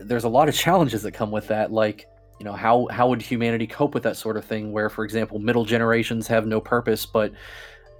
[0.00, 2.06] There's a lot of challenges that come with that, like
[2.40, 4.72] you know how how would humanity cope with that sort of thing?
[4.72, 7.32] Where, for example, middle generations have no purpose but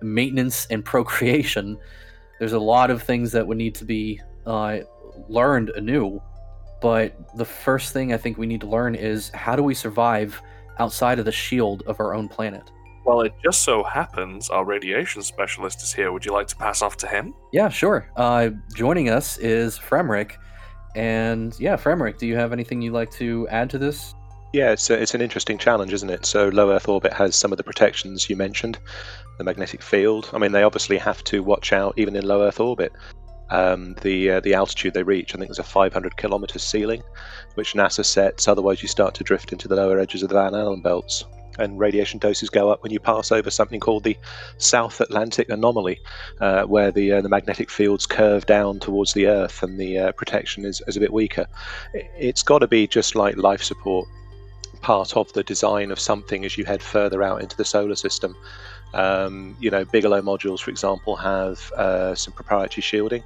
[0.03, 1.79] maintenance and procreation.
[2.39, 4.81] There's a lot of things that would need to be uh,
[5.29, 6.21] learned anew.
[6.83, 10.41] But the first thing I think we need to learn is how do we survive
[10.79, 12.71] outside of the shield of our own planet.
[13.05, 16.11] Well, it just so happens our radiation specialist is here.
[16.11, 17.35] Would you like to pass off to him?
[17.53, 18.11] Yeah, sure.
[18.17, 20.33] Uh, joining us is Framryk.
[20.97, 24.15] And yeah, Framryk, do you have anything you'd like to add to this?
[24.55, 26.25] Yeah, it's, a, it's an interesting challenge, isn't it?
[26.25, 28.79] So, low Earth orbit has some of the protections you mentioned,
[29.37, 30.31] the magnetic field.
[30.33, 32.93] I mean, they obviously have to watch out even in low Earth orbit.
[33.55, 37.05] Um, the uh, the altitude they reach, I think there's a 500 kilometer ceiling,
[37.55, 38.49] which NASA sets.
[38.49, 41.25] Otherwise, you start to drift into the lower edges of the Van Allen belts.
[41.61, 44.17] and radiation doses go up when you pass over something called the
[44.59, 46.01] South Atlantic anomaly,
[46.41, 50.13] uh, where the uh, the magnetic fields curve down towards the Earth and the uh,
[50.13, 51.47] protection is, is a bit weaker.
[52.19, 54.09] It's got to be just like life support,
[54.85, 58.37] part of the design of something as you head further out into the solar system.
[58.93, 63.23] Um, you know, Bigelow modules, for example, have uh, some proprietary shielding.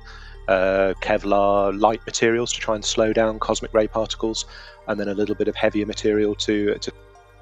[0.47, 4.47] Uh, Kevlar light materials to try and slow down cosmic ray particles,
[4.87, 6.93] and then a little bit of heavier material to to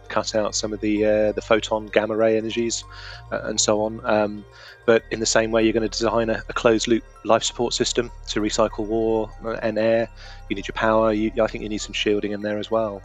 [0.08, 2.84] cut out some of the uh, the photon gamma ray energies
[3.32, 4.00] uh, and so on.
[4.04, 4.46] Um,
[4.86, 7.74] but in the same way, you're going to design a, a, closed loop life support
[7.74, 9.30] system to recycle war
[9.62, 10.08] and air.
[10.48, 11.12] You need your power.
[11.12, 13.02] You, I think you need some shielding in there as well.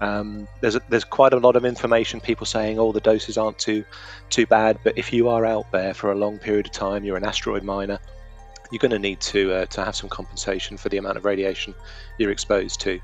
[0.00, 2.20] Um, there's there's quite a lot of information.
[2.20, 3.84] People saying, "Oh, the doses aren't too
[4.30, 7.16] too bad." But if you are out there for a long period of time, you're
[7.16, 7.98] an asteroid miner.
[8.70, 11.74] You're going to need to uh, to have some compensation for the amount of radiation
[12.18, 13.00] you're exposed to.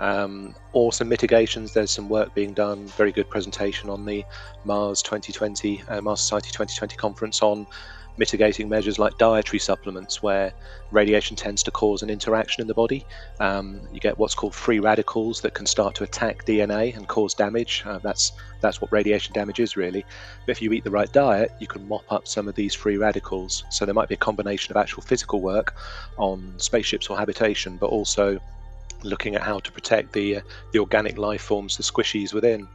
[0.00, 1.74] Um, or some mitigations.
[1.74, 2.88] There's some work being done.
[2.88, 4.24] Very good presentation on the
[4.64, 7.68] Mars 2020 uh, Mars Society 2020 conference on
[8.16, 10.52] mitigating measures like dietary supplements, where
[10.90, 13.04] radiation tends to cause an interaction in the body.
[13.40, 17.34] Um, you get what's called free radicals that can start to attack DNA and cause
[17.34, 17.82] damage.
[17.86, 20.04] Uh, that's that's what radiation damage is really.
[20.46, 22.96] But if you eat the right diet, you can mop up some of these free
[22.96, 23.64] radicals.
[23.70, 25.74] So there might be a combination of actual physical work
[26.16, 28.38] on spaceships or habitation, but also
[29.02, 30.40] looking at how to protect the uh,
[30.72, 32.68] the organic life forms, the squishies within.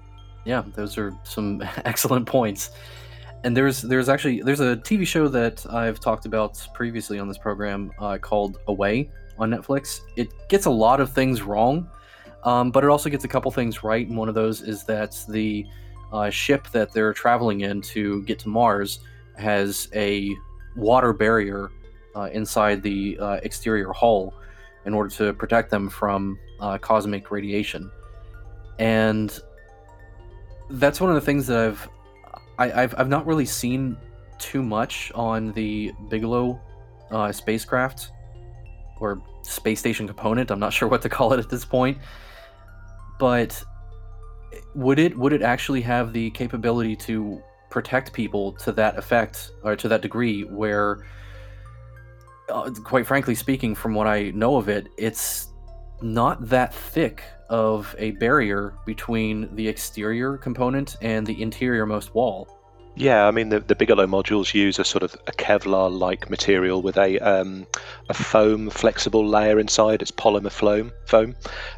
[0.45, 2.71] Yeah, those are some excellent points.
[3.43, 7.37] And there's there's actually there's a TV show that I've talked about previously on this
[7.37, 10.01] program uh, called Away on Netflix.
[10.15, 11.89] It gets a lot of things wrong,
[12.43, 14.07] um, but it also gets a couple things right.
[14.07, 15.65] And one of those is that the
[16.11, 18.99] uh, ship that they're traveling in to get to Mars
[19.37, 20.35] has a
[20.75, 21.69] water barrier
[22.15, 24.33] uh, inside the uh, exterior hull
[24.85, 27.91] in order to protect them from uh, cosmic radiation.
[28.79, 29.37] And
[30.69, 31.89] that's one of the things that I've
[32.57, 33.97] I, have I've not really seen
[34.39, 36.59] too much on the Bigelow
[37.11, 38.11] uh, spacecraft
[38.99, 40.51] or space station component.
[40.51, 41.97] I'm not sure what to call it at this point,
[43.19, 43.63] but
[44.75, 49.75] would it would it actually have the capability to protect people to that effect or
[49.75, 51.05] to that degree where
[52.49, 55.49] uh, quite frankly speaking, from what I know of it, it's
[56.01, 62.56] not that thick of a barrier between the exterior component and the interiormost wall.
[62.99, 66.97] Yeah, I mean the, the Bigelow modules use a sort of a Kevlar-like material with
[66.97, 67.67] a um,
[68.09, 70.01] a foam flexible layer inside.
[70.01, 71.35] It's polymer foam, foam,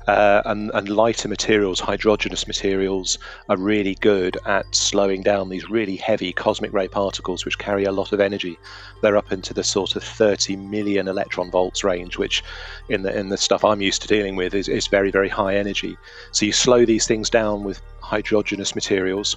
[0.08, 3.18] uh, and and lighter materials, hydrogenous materials,
[3.50, 7.92] are really good at slowing down these really heavy cosmic ray particles, which carry a
[7.92, 8.58] lot of energy.
[9.02, 12.46] They're up into the sort of 30 million electron volts range, which
[12.88, 15.58] in the in the stuff I'm used to dealing with is, is very very high
[15.58, 15.98] energy.
[16.32, 19.36] So you slow these things down with hydrogenous materials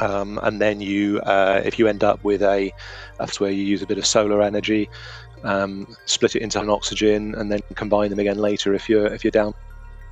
[0.00, 2.72] um, and then you, uh, if you end up with a,
[3.18, 4.88] that's where you use a bit of solar energy,
[5.44, 9.24] um, split it into an oxygen, and then combine them again later if you're if
[9.24, 9.54] you're down.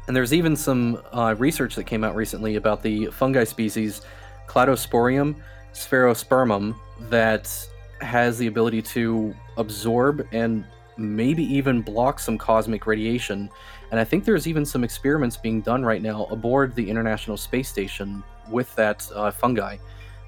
[0.07, 4.03] And there's even some uh, research that came out recently about the fungi species
[4.47, 5.37] Cladosporium
[5.75, 6.75] sphaerospermum
[7.11, 7.69] that
[8.01, 10.65] has the ability to absorb and
[10.97, 13.51] maybe even block some cosmic radiation.
[13.91, 17.69] And I think there's even some experiments being done right now aboard the International Space
[17.69, 19.77] Station with that uh, fungi.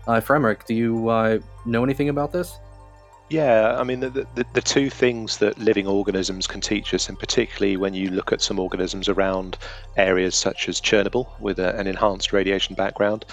[0.07, 0.21] Uh,
[0.67, 2.59] do you uh, know anything about this?
[3.31, 7.17] Yeah, I mean, the, the, the, two things that living organisms can teach us, and
[7.17, 9.57] particularly when you look at some organisms around
[9.97, 13.25] areas such as Chernobyl with a, an enhanced radiation background,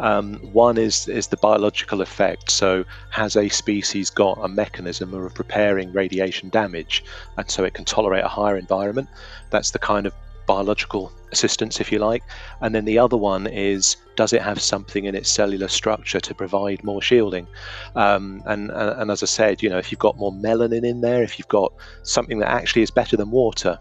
[0.00, 2.50] um, one is, is the biological effect.
[2.50, 7.02] So, has a species got a mechanism of repairing radiation damage,
[7.38, 9.08] and so it can tolerate a higher environment?
[9.48, 10.12] That's the kind of
[10.48, 12.24] biological assistance, if you like.
[12.60, 16.34] And then the other one is does it have something in its cellular structure to
[16.34, 17.46] provide more shielding?
[17.94, 21.02] Um, and, and, and as I said, you know, if you've got more melanin in
[21.02, 23.78] there, if you've got something that actually is better than water,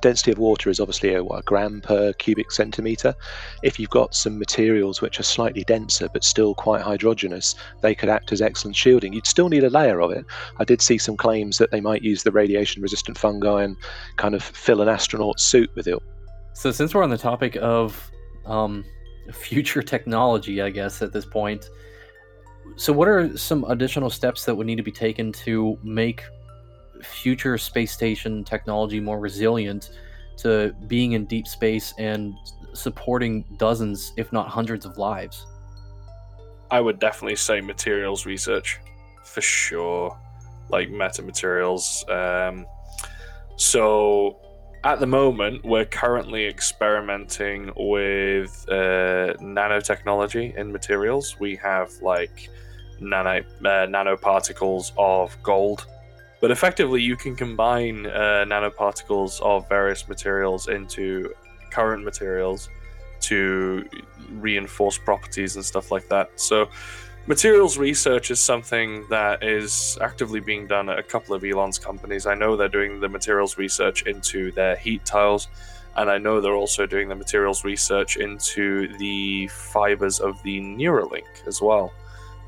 [0.00, 3.14] density of water is obviously a, what, a, gram per cubic centimeter.
[3.62, 8.08] If you've got some materials which are slightly denser but still quite hydrogenous, they could
[8.08, 9.12] act as excellent shielding.
[9.12, 10.24] You'd still need a layer of it.
[10.58, 13.76] I did see some claims that they might use the radiation resistant fungi and
[14.16, 15.98] kind of fill an astronaut suit with it.
[16.52, 18.10] So, since we're on the topic of
[18.44, 18.84] um,
[19.32, 21.70] future technology, I guess at this point,
[22.76, 26.22] so what are some additional steps that would need to be taken to make
[27.02, 29.90] future space station technology more resilient
[30.38, 32.34] to being in deep space and
[32.72, 35.46] supporting dozens, if not hundreds, of lives?
[36.70, 38.78] I would definitely say materials research
[39.24, 40.18] for sure,
[40.68, 42.08] like metamaterials.
[42.08, 42.66] Um,
[43.56, 44.38] so
[44.84, 51.38] at the moment, we're currently experimenting with uh, nanotechnology in materials.
[51.40, 52.48] We have like
[53.00, 55.86] nano uh, nanoparticles of gold,
[56.40, 61.34] but effectively, you can combine uh, nanoparticles of various materials into
[61.70, 62.68] current materials
[63.20, 63.88] to
[64.32, 66.30] reinforce properties and stuff like that.
[66.36, 66.68] So
[67.26, 72.26] materials research is something that is actively being done at a couple of Elon's companies.
[72.26, 75.48] I know they're doing the materials research into their heat tiles,
[75.96, 81.46] and I know they're also doing the materials research into the fibers of the Neuralink
[81.46, 81.92] as well,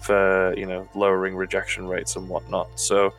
[0.00, 2.78] for you know lowering rejection rates and whatnot.
[2.78, 3.12] So,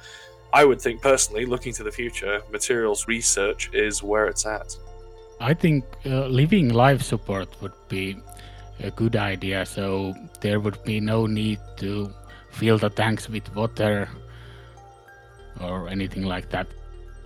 [0.53, 4.75] I would think personally, looking to the future, materials research is where it's at.
[5.39, 8.17] I think uh, living life support would be
[8.79, 9.65] a good idea.
[9.65, 12.13] So there would be no need to
[12.51, 14.09] fill the tanks with water
[15.59, 16.67] or anything like that.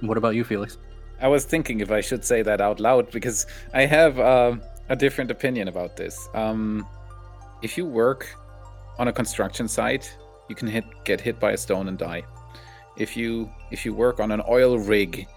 [0.02, 0.78] What about you, Felix?
[1.22, 4.56] I was thinking if I should say that out loud because I have uh,
[4.90, 6.30] a different opinion about this.
[6.34, 6.88] Um,
[7.62, 8.36] if you work
[9.00, 10.16] on a construction site,
[10.50, 12.24] you can hit, get hit by a stone and die.
[12.98, 15.28] If you if you work on an oil rig,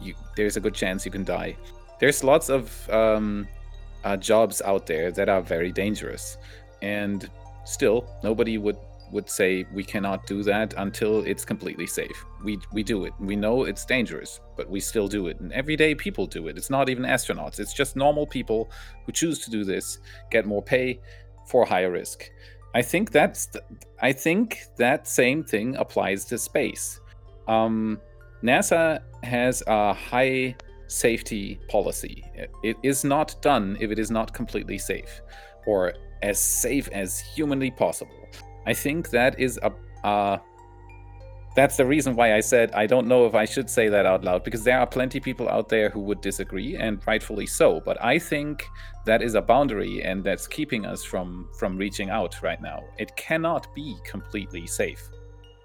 [0.00, 1.56] you, there's a good chance you can die.
[2.00, 3.46] There's lots of um,
[4.04, 6.38] uh, jobs out there that are very dangerous,
[6.82, 7.30] and
[7.64, 8.76] still nobody would
[9.12, 12.24] would say we cannot do that until it's completely safe.
[12.44, 13.12] We we do it.
[13.18, 15.40] We know it's dangerous, but we still do it.
[15.40, 16.56] And everyday people do it.
[16.56, 17.60] It's not even astronauts.
[17.60, 18.70] It's just normal people
[19.04, 19.98] who choose to do this,
[20.30, 21.00] get more pay
[21.46, 22.30] for higher risk.
[22.74, 23.62] I think that's the,
[24.00, 27.00] I think that same thing applies to space.
[27.48, 28.00] Um,
[28.42, 30.54] NASA has a high
[30.86, 32.24] safety policy.
[32.62, 35.20] It is not done if it is not completely safe
[35.66, 38.28] or as safe as humanly possible.
[38.66, 39.72] I think that is a.
[40.06, 40.38] Uh,
[41.54, 44.24] that's the reason why I said I don't know if I should say that out
[44.24, 47.80] loud because there are plenty people out there who would disagree and rightfully so.
[47.80, 48.64] But I think
[49.04, 52.84] that is a boundary and that's keeping us from from reaching out right now.
[52.98, 55.10] It cannot be completely safe.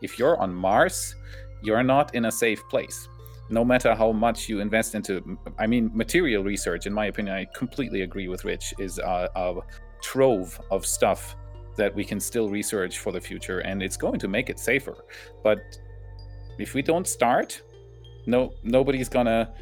[0.01, 1.15] If you're on Mars,
[1.61, 3.07] you're not in a safe place
[3.49, 7.45] no matter how much you invest into i mean material research in my opinion i
[7.55, 9.55] completely agree with rich is a, a,
[10.01, 11.35] trove of stuff
[11.77, 15.05] that we can still research for the future and it's going to make it safer.
[15.43, 15.59] But
[16.57, 17.61] if we don't start
[18.27, 19.53] no nobody's gonna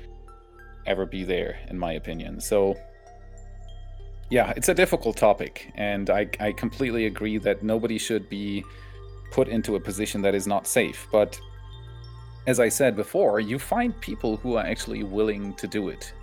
[0.85, 2.39] ever be there in my opinion.
[2.39, 2.75] So
[4.29, 8.63] yeah it's a difficult topic and i, I completely agree that nobody should be
[9.31, 11.07] put into a position that is not safe.
[11.11, 11.39] But
[12.45, 16.13] as I said before, you find people who are actually willing to do it,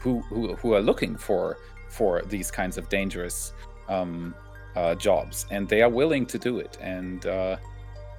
[0.00, 1.58] who who, who are looking for
[1.90, 3.52] for these kinds of dangerous
[3.88, 4.34] um,
[4.76, 6.78] uh, jobs, and they are willing to do it.
[6.80, 7.56] And uh,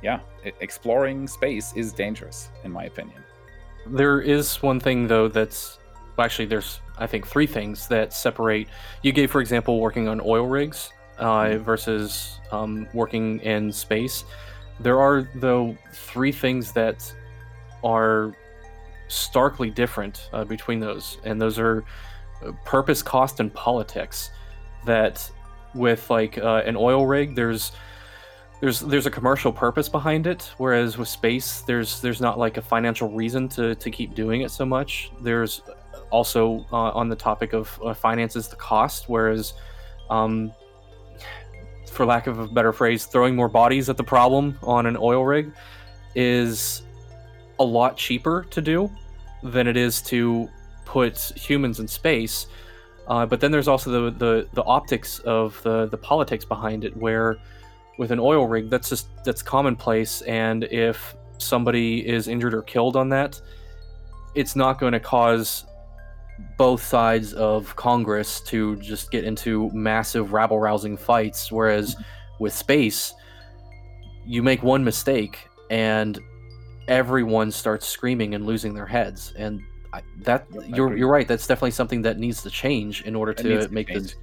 [0.02, 0.20] yeah,
[0.60, 3.24] exploring space is dangerous, in my opinion.
[3.86, 5.80] There is one thing though that's
[6.18, 8.68] well, actually there's I think three things that separate.
[9.04, 11.64] You gave, for example, working on oil rigs uh, mm-hmm.
[11.64, 14.26] versus um, working in space.
[14.80, 17.14] There are though three things that
[17.84, 18.36] are
[19.08, 21.86] starkly different uh, between those, and those are
[22.46, 24.32] uh, purpose, cost, and politics.
[24.86, 25.30] That
[25.78, 27.72] with like uh, an oil rig, there's
[28.60, 32.62] there's there's a commercial purpose behind it, whereas with space, there's there's not like a
[32.62, 35.12] financial reason to to keep doing it so much.
[35.22, 35.62] There's
[36.10, 39.54] also uh, on the topic of uh, finances, the cost, whereas
[40.10, 40.52] um,
[41.92, 45.26] for lack of a better phrase, throwing more bodies at the problem on an oil
[45.26, 45.52] rig
[46.16, 46.84] is
[47.60, 48.90] a lot cheaper to do
[49.44, 50.50] than it is to
[50.86, 52.48] put humans in space.
[53.08, 56.96] Uh, but then there's also the, the, the optics of the, the politics behind it,
[56.98, 57.38] where
[57.98, 60.22] with an oil rig, that's just that's commonplace.
[60.24, 63.40] And if somebody is injured or killed on that,
[64.36, 65.66] it's not going to cause
[66.58, 71.52] both sides of Congress to just get into massive rabble rousing fights.
[71.52, 71.96] Whereas
[72.40, 73.14] with space,
[74.26, 76.20] you make one mistake and
[76.88, 79.62] everyone starts screaming and losing their heads and
[79.98, 81.28] I, that you're you're right.
[81.28, 84.04] That's definitely something that needs to change in order to, to make change.
[84.04, 84.16] this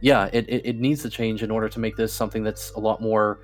[0.00, 2.78] yeah it, it, it needs to change in order to make this something that's a
[2.78, 3.40] lot more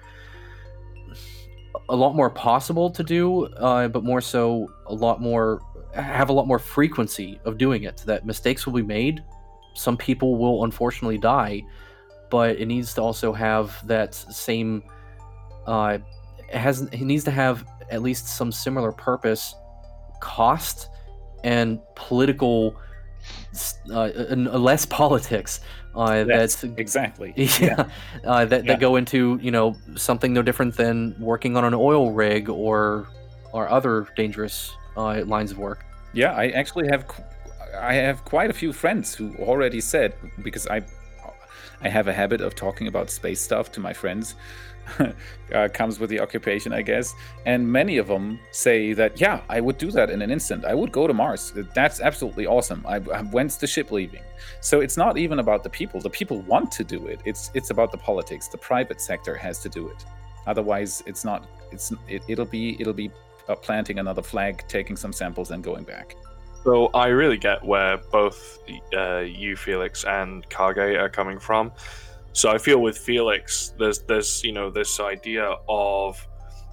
[1.89, 5.61] a lot more possible to do uh, but more so a lot more
[5.95, 8.03] have a lot more frequency of doing it.
[8.07, 9.23] That mistakes will be made.
[9.75, 11.63] Some people will unfortunately die
[12.31, 14.83] but it needs to also have that same
[15.67, 15.99] uh,
[16.49, 19.55] it has it needs to have at least some similar purpose,
[20.21, 20.89] cost,
[21.45, 22.77] and political,
[23.93, 25.61] uh, less politics.
[25.95, 27.89] Uh, that's exactly yeah, yeah.
[28.25, 28.73] Uh, that, yeah.
[28.73, 33.07] that go into you know something no different than working on an oil rig or
[33.53, 35.85] or other dangerous uh, lines of work.
[36.13, 37.05] Yeah, I actually have
[37.79, 40.83] I have quite a few friends who already said because I
[41.81, 44.35] I have a habit of talking about space stuff to my friends.
[45.55, 47.15] uh, comes with the occupation, I guess.
[47.47, 50.65] And many of them say that, yeah, I would do that in an instant.
[50.65, 51.53] I would go to Mars.
[51.75, 52.85] That's absolutely awesome.
[52.87, 54.23] I, when's the ship leaving?
[54.61, 56.01] So it's not even about the people.
[56.01, 57.21] The people want to do it.
[57.25, 58.49] It's it's about the politics.
[58.49, 60.05] The private sector has to do it.
[60.47, 61.47] Otherwise, it's not.
[61.71, 63.11] It's it, it'll be it'll be
[63.49, 66.17] uh, planting another flag, taking some samples, and going back.
[66.65, 68.59] So I really get where both
[68.97, 71.73] uh, you, Felix, and Kage are coming from.
[72.35, 76.27] So I feel with Felix, there's there's you know this idea of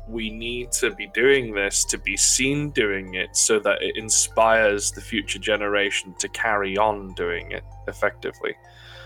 [0.08, 4.92] we need to be doing this to be seen doing it so that it inspires
[4.92, 8.56] the future generation to carry on doing it effectively.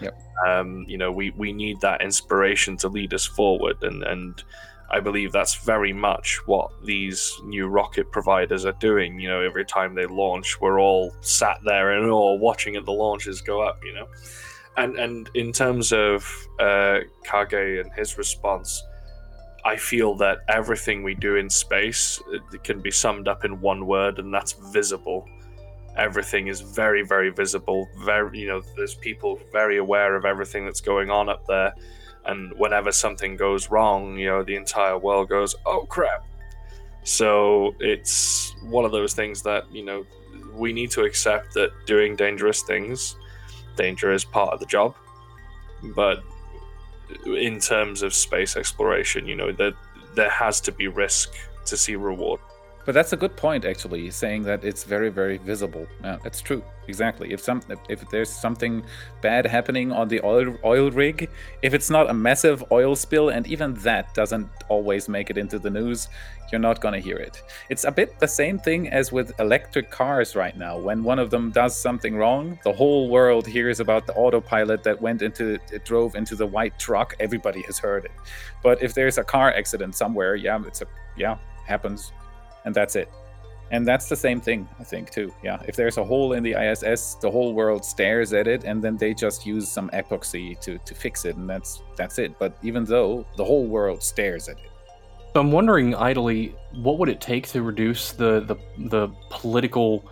[0.02, 0.18] Yep.
[0.48, 4.44] Um, you know, we, we need that inspiration to lead us forward and, and
[4.90, 9.20] I believe that's very much what these new rocket providers are doing.
[9.20, 12.92] You know, every time they launch, we're all sat there and all watching at the
[12.92, 13.84] launches go up.
[13.84, 14.08] You know,
[14.78, 16.26] and and in terms of
[16.60, 18.84] uh, Kage and his response,
[19.64, 22.22] I feel that everything we do in space
[22.64, 25.28] can be summed up in one word, and that's visible.
[25.98, 27.88] Everything is very, very visible.
[28.04, 31.74] Very, you know, there's people very aware of everything that's going on up there
[32.26, 36.26] and whenever something goes wrong, you know, the entire world goes, "Oh crap!"
[37.04, 40.06] So it's one of those things that you know
[40.54, 43.16] we need to accept that doing dangerous things,
[43.76, 44.96] danger is part of the job.
[45.96, 46.24] But
[47.26, 49.74] in terms of space exploration, you know, that
[50.16, 51.34] there has to be risk
[51.66, 52.40] to see reward.
[52.86, 55.88] But that's a good point, actually, saying that it's very, very visible.
[56.04, 56.64] Yeah, that's true.
[56.88, 57.34] Exactly.
[57.34, 58.84] If some, if there's something
[59.22, 61.28] bad happening on the oil oil rig,
[61.64, 65.58] if it's not a massive oil spill, and even that doesn't always make it into
[65.58, 66.10] the news,
[66.52, 67.42] you're not gonna hear it.
[67.70, 70.78] It's a bit the same thing as with electric cars right now.
[70.78, 75.02] When one of them does something wrong, the whole world hears about the autopilot that
[75.02, 77.16] went into, it drove into the white truck.
[77.20, 78.12] Everybody has heard it.
[78.62, 82.12] But if there's a car accident somewhere, yeah, it's a yeah happens
[82.66, 83.10] and that's it.
[83.72, 85.34] And that's the same thing, I think, too.
[85.44, 85.62] Yeah.
[85.68, 88.96] If there's a hole in the ISS, the whole world stares at it, and then
[88.96, 92.38] they just use some epoxy to, to fix it, and that's that's it.
[92.38, 94.70] But even though the whole world stares at it.
[95.34, 98.56] So I'm wondering idly, what would it take to reduce the the,
[98.90, 100.06] the political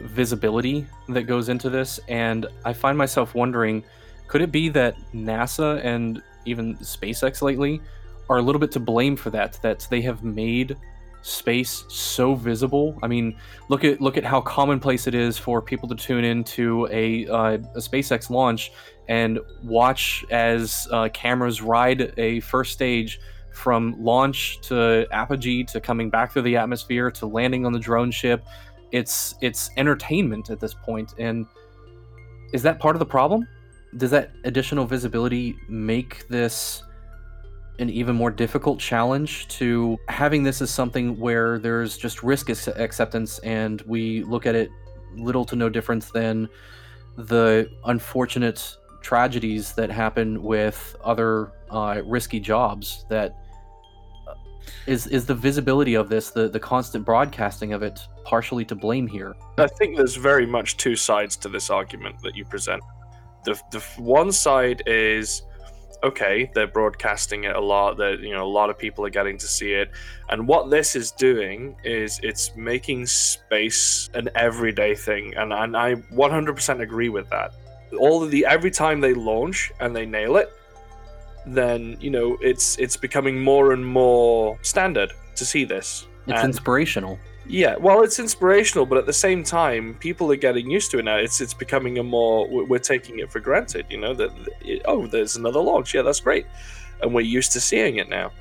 [0.00, 2.00] visibility that goes into this?
[2.08, 3.84] And I find myself wondering,
[4.28, 7.82] could it be that NASA and even SpaceX lately
[8.30, 9.58] are a little bit to blame for that?
[9.60, 10.76] That they have made
[11.22, 12.98] space so visible.
[13.02, 13.36] I mean,
[13.68, 17.52] look at look at how commonplace it is for people to tune into a, uh,
[17.54, 18.72] a SpaceX launch
[19.08, 23.20] and watch as uh, cameras ride a first stage
[23.52, 28.10] from launch to apogee to coming back through the atmosphere to landing on the drone
[28.10, 28.44] ship.
[28.92, 31.46] It's it's entertainment at this point, and
[32.52, 33.46] is that part of the problem?
[33.96, 36.82] Does that additional visibility make this?
[37.78, 43.38] An even more difficult challenge to having this as something where there's just risk acceptance
[43.40, 44.70] and we look at it
[45.16, 46.48] little to no difference than
[47.16, 53.36] the unfortunate tragedies that happen with other uh, risky jobs that
[54.26, 54.34] uh,
[54.86, 59.06] is is the visibility of this the the constant broadcasting of it partially to blame
[59.06, 59.34] here.
[59.56, 62.82] I think there's very much two sides to this argument that you present.
[63.44, 65.42] The the one side is
[66.02, 67.96] okay, they're broadcasting it a lot.
[67.96, 69.90] That you know, a lot of people are getting to see it.
[70.28, 75.34] And what this is doing is it's making space an everyday thing.
[75.36, 77.52] And and I 100% agree with that.
[77.98, 80.52] All of the every time they launch and they nail it,
[81.46, 86.06] then you know it's it's becoming more and more standard to see this.
[86.26, 87.18] It's and, inspirational.
[87.50, 91.06] Yeah, well, it's inspirational, but at the same time, people are getting used to it
[91.06, 91.16] now.
[91.16, 93.86] It's it's becoming a more we're taking it for granted.
[93.88, 94.30] You know that
[94.84, 95.94] oh, there's another launch.
[95.94, 96.44] Yeah, that's great,
[97.00, 98.32] and we're used to seeing it now.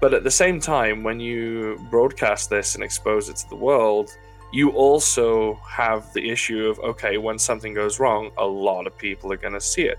[0.00, 4.16] But at the same time, when you broadcast this and expose it to the world,
[4.52, 9.32] you also have the issue of okay, when something goes wrong, a lot of people
[9.32, 9.98] are going to see it.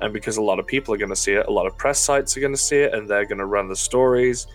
[0.00, 2.00] And because a lot of people are going to see it, a lot of press
[2.00, 4.48] sites are going to see it, and they're going to run the stories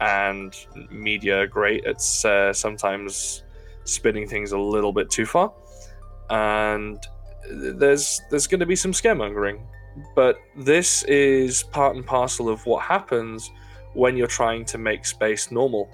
[0.00, 0.54] and
[0.90, 1.84] media great.
[1.84, 3.44] It's uh, sometimes
[3.84, 5.52] spinning things a little bit too far,
[6.30, 6.98] and
[7.50, 9.60] there's there's going to be some scaremongering.
[10.14, 13.50] But this is part and parcel of what happens
[13.94, 15.90] when you're trying to make space normal.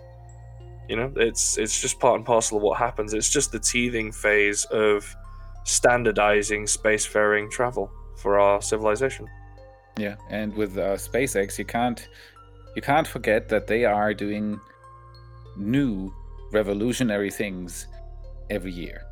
[0.88, 3.14] You know, it's it's just part and parcel of what happens.
[3.14, 5.16] It's just the teething phase of
[5.64, 9.26] standardizing spacefaring travel for our civilization.
[9.96, 12.08] Yeah, and with uh, SpaceX, you can't
[12.74, 14.60] you can't forget that they are doing
[15.56, 16.12] new
[16.52, 17.86] revolutionary things
[18.50, 19.02] every year.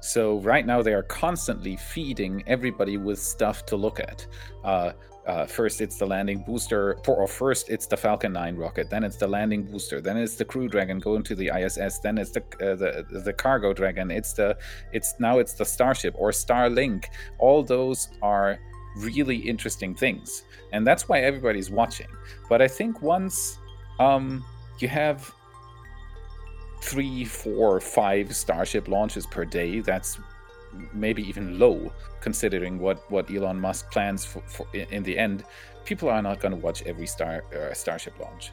[0.00, 4.26] So right now they are constantly feeding everybody with stuff to look at.
[4.64, 4.92] Uh,
[5.26, 9.16] uh, first it's the landing booster, or first it's the Falcon 9 rocket, then it's
[9.16, 12.40] the landing booster, then it's the Crew Dragon going to the ISS, then it's the
[12.60, 14.56] uh, the the Cargo Dragon, it's the
[14.92, 17.04] it's now it's the Starship or Starlink.
[17.38, 18.58] All those are
[18.96, 22.08] really interesting things, and that's why everybody's watching.
[22.48, 23.58] But I think once
[23.98, 24.44] um,
[24.78, 25.32] you have
[26.82, 30.18] three, four, five Starship launches per day, that's
[30.92, 35.44] maybe even low considering what what Elon Musk plans for, for in the end.
[35.84, 38.52] People are not going to watch every star uh, Starship launch.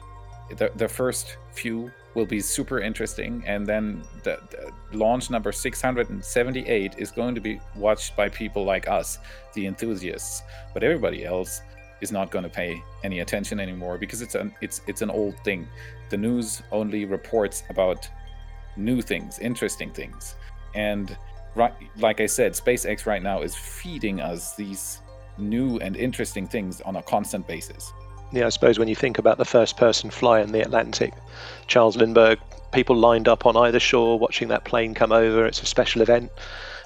[0.56, 6.94] The, the first few will be super interesting, and then the, the launch number 678
[6.98, 9.18] is going to be watched by people like us,
[9.54, 10.42] the enthusiasts.
[10.74, 11.62] But everybody else
[12.00, 15.36] is not going to pay any attention anymore because it's an it's it's an old
[15.44, 15.68] thing.
[16.08, 18.08] The news only reports about
[18.76, 20.34] new things, interesting things,
[20.74, 21.16] and
[21.54, 25.00] right, like I said, SpaceX right now is feeding us these
[25.38, 27.92] new and interesting things on a constant basis.
[28.32, 31.14] Yeah, I suppose when you think about the first person fly in the Atlantic,
[31.66, 32.38] Charles Lindbergh,
[32.72, 35.46] people lined up on either shore watching that plane come over.
[35.46, 36.30] It's a special event.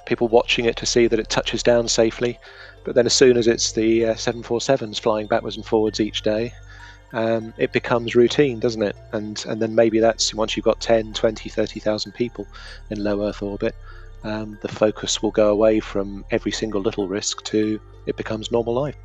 [0.07, 2.39] People watching it to see that it touches down safely.
[2.83, 6.51] But then, as soon as it's the uh, 747s flying backwards and forwards each day,
[7.13, 8.95] um, it becomes routine, doesn't it?
[9.11, 12.47] And and then maybe that's once you've got 10, 20, 30,000 people
[12.89, 13.75] in low Earth orbit,
[14.23, 18.73] um, the focus will go away from every single little risk to it becomes normal
[18.73, 18.95] life.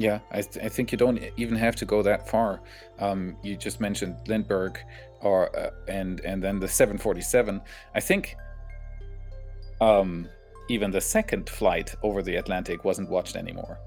[0.00, 2.62] Yeah, I, th- I think you don't even have to go that far.
[3.00, 4.78] Um, you just mentioned Lindbergh,
[5.20, 7.60] or uh, and and then the 747.
[7.94, 8.34] I think
[9.82, 10.26] um,
[10.70, 13.78] even the second flight over the Atlantic wasn't watched anymore.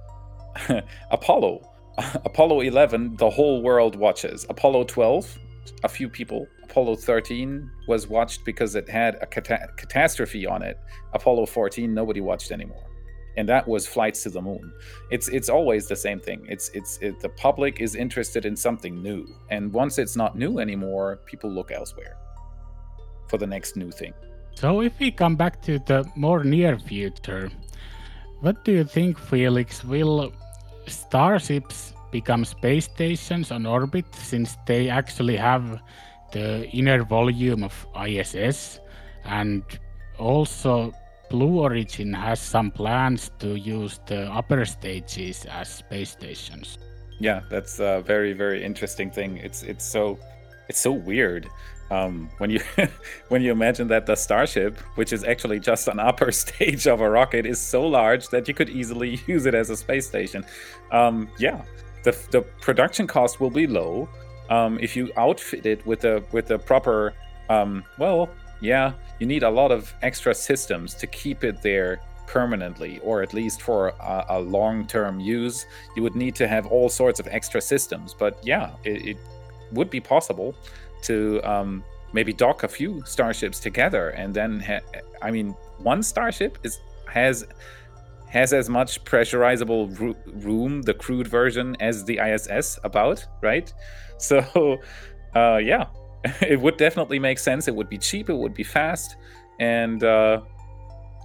[1.10, 4.46] Apollo, Apollo 11, the whole world watches.
[4.50, 5.40] Apollo 12,
[5.84, 6.46] a few people.
[6.64, 10.78] Apollo 13 was watched because it had a cata- catastrophe on it.
[11.14, 12.93] Apollo 14, nobody watched anymore.
[13.38, 14.72] And that was flights to the moon.
[15.10, 16.46] It's it's always the same thing.
[16.50, 20.60] It's it's it, the public is interested in something new, and once it's not new
[20.60, 22.18] anymore, people look elsewhere
[23.28, 24.14] for the next new thing.
[24.56, 27.50] So if we come back to the more near future,
[28.42, 29.84] what do you think, Felix?
[29.84, 30.32] Will
[30.86, 35.82] starships become space stations on orbit since they actually have
[36.32, 38.80] the inner volume of ISS
[39.26, 39.64] and
[40.18, 40.94] also
[41.34, 46.78] Blue Origin has some plans to use the upper stages as space stations.
[47.20, 49.38] Yeah, that's a very very interesting thing.
[49.38, 50.20] It's it's so
[50.70, 51.50] it's so weird
[51.90, 52.60] um, when you
[53.30, 57.10] when you imagine that the starship, which is actually just an upper stage of a
[57.10, 60.46] rocket, is so large that you could easily use it as a space station.
[60.92, 61.64] Um, yeah,
[62.04, 64.08] the the production cost will be low
[64.52, 67.16] um, if you outfit it with a with a proper
[67.50, 68.30] um, well
[68.64, 73.34] yeah you need a lot of extra systems to keep it there permanently or at
[73.34, 75.66] least for a, a long-term use.
[75.96, 79.18] You would need to have all sorts of extra systems but yeah it, it
[79.74, 80.56] would be possible
[81.04, 81.84] to um,
[82.14, 84.86] maybe dock a few starships together and then ha-
[85.22, 85.50] i mean
[85.80, 87.46] one starship is has
[88.34, 90.16] has as much pressurizable ro-
[90.48, 93.72] room the crewed version as the iss about right?
[94.20, 94.80] So,
[95.36, 95.88] uh, yeah,
[96.42, 97.68] it would definitely make sense.
[97.68, 98.30] It would be cheap.
[98.30, 99.18] It would be fast,
[99.60, 100.42] and uh,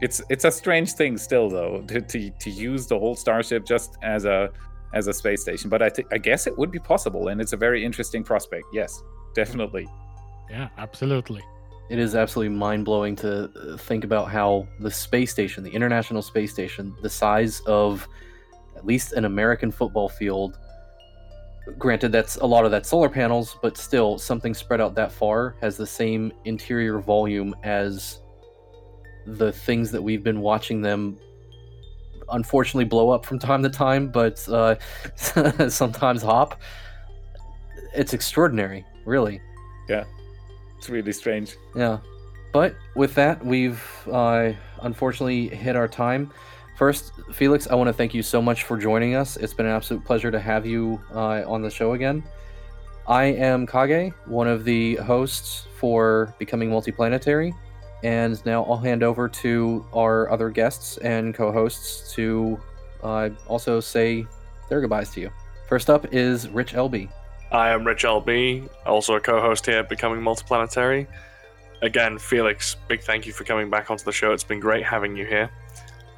[0.01, 3.97] it's it's a strange thing still, though, to, to, to use the whole starship just
[4.03, 4.51] as a
[4.95, 5.71] as a space station.
[5.71, 8.65] But I think I guess it would be possible, and it's a very interesting prospect.
[8.73, 9.03] Yes,
[9.35, 9.89] definitely.
[10.51, 11.43] Yeah, absolutely.
[11.91, 16.21] It is absolutely mind blowing to uh, think about how the space station, the International
[16.21, 18.07] Space Station, the size of
[18.77, 20.59] at least an American football field,
[21.77, 25.57] Granted, that's a lot of that solar panels, but still, something spread out that far
[25.61, 28.21] has the same interior volume as
[29.27, 31.19] the things that we've been watching them
[32.31, 34.77] unfortunately blow up from time to time, but uh,
[35.69, 36.61] sometimes hop.
[37.95, 39.41] It's extraordinary, really.
[39.89, 40.05] Yeah,
[40.77, 41.57] it's really strange.
[41.75, 41.99] Yeah.
[42.53, 44.53] But with that, we've uh,
[44.83, 46.33] unfortunately hit our time.
[46.79, 49.37] First, Felix, I want to thank you so much for joining us.
[49.37, 52.23] It's been an absolute pleasure to have you uh, on the show again.
[53.09, 57.53] I am Kage, one of the hosts for Becoming Multiplanetary,
[58.05, 62.61] and now I'll hand over to our other guests and co hosts to
[63.03, 64.25] uh, also say
[64.69, 65.33] their goodbyes to you.
[65.69, 67.11] First up is Rich LB.
[67.51, 71.09] I am Rich LB, also a co host here at Becoming Multiplanetary.
[71.83, 74.33] Again, Felix, big thank you for coming back onto the show.
[74.33, 75.51] It's been great having you here.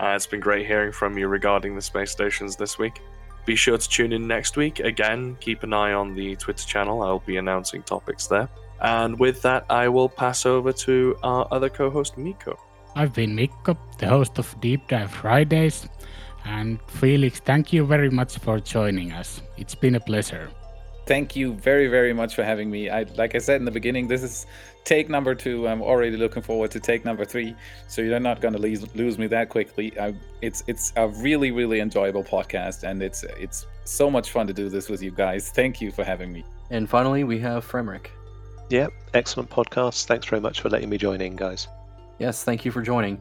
[0.00, 3.02] Uh, it's been great hearing from you regarding the space stations this week.
[3.44, 4.80] Be sure to tune in next week.
[4.80, 7.02] Again, keep an eye on the Twitter channel.
[7.02, 8.48] I'll be announcing topics there.
[8.80, 12.58] And with that, I will pass over to our other co host, Mikko.
[12.96, 15.86] I've been Mikko, the host of Deep Dive Fridays.
[16.46, 19.42] And Felix, thank you very much for joining us.
[19.58, 20.50] It's been a pleasure.
[21.06, 22.88] Thank you very, very much for having me.
[22.88, 24.46] I, like I said in the beginning, this is
[24.84, 25.66] take number two.
[25.66, 27.56] I'm already looking forward to take number three.
[27.88, 29.98] So you're not going to lose, lose me that quickly.
[29.98, 34.52] I, it's it's a really, really enjoyable podcast, and it's it's so much fun to
[34.52, 35.50] do this with you guys.
[35.50, 36.44] Thank you for having me.
[36.70, 38.06] And finally, we have Framryk.
[38.68, 40.04] Yeah, excellent podcast.
[40.04, 41.66] Thanks very much for letting me join in, guys.
[42.20, 43.18] Yes, thank you for joining.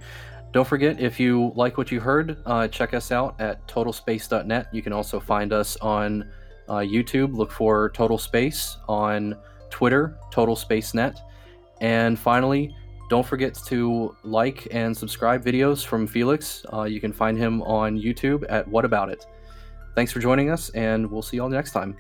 [0.51, 4.67] Don't forget, if you like what you heard, uh, check us out at totalspace.net.
[4.71, 6.29] You can also find us on
[6.69, 7.35] uh, YouTube.
[7.35, 9.35] Look for Total Space on
[9.69, 11.19] Twitter, Total Space Net.
[11.81, 12.75] And finally,
[13.09, 16.65] don't forget to like and subscribe videos from Felix.
[16.71, 19.25] Uh, you can find him on YouTube at What About It.
[19.95, 21.97] Thanks for joining us, and we'll see you all next time.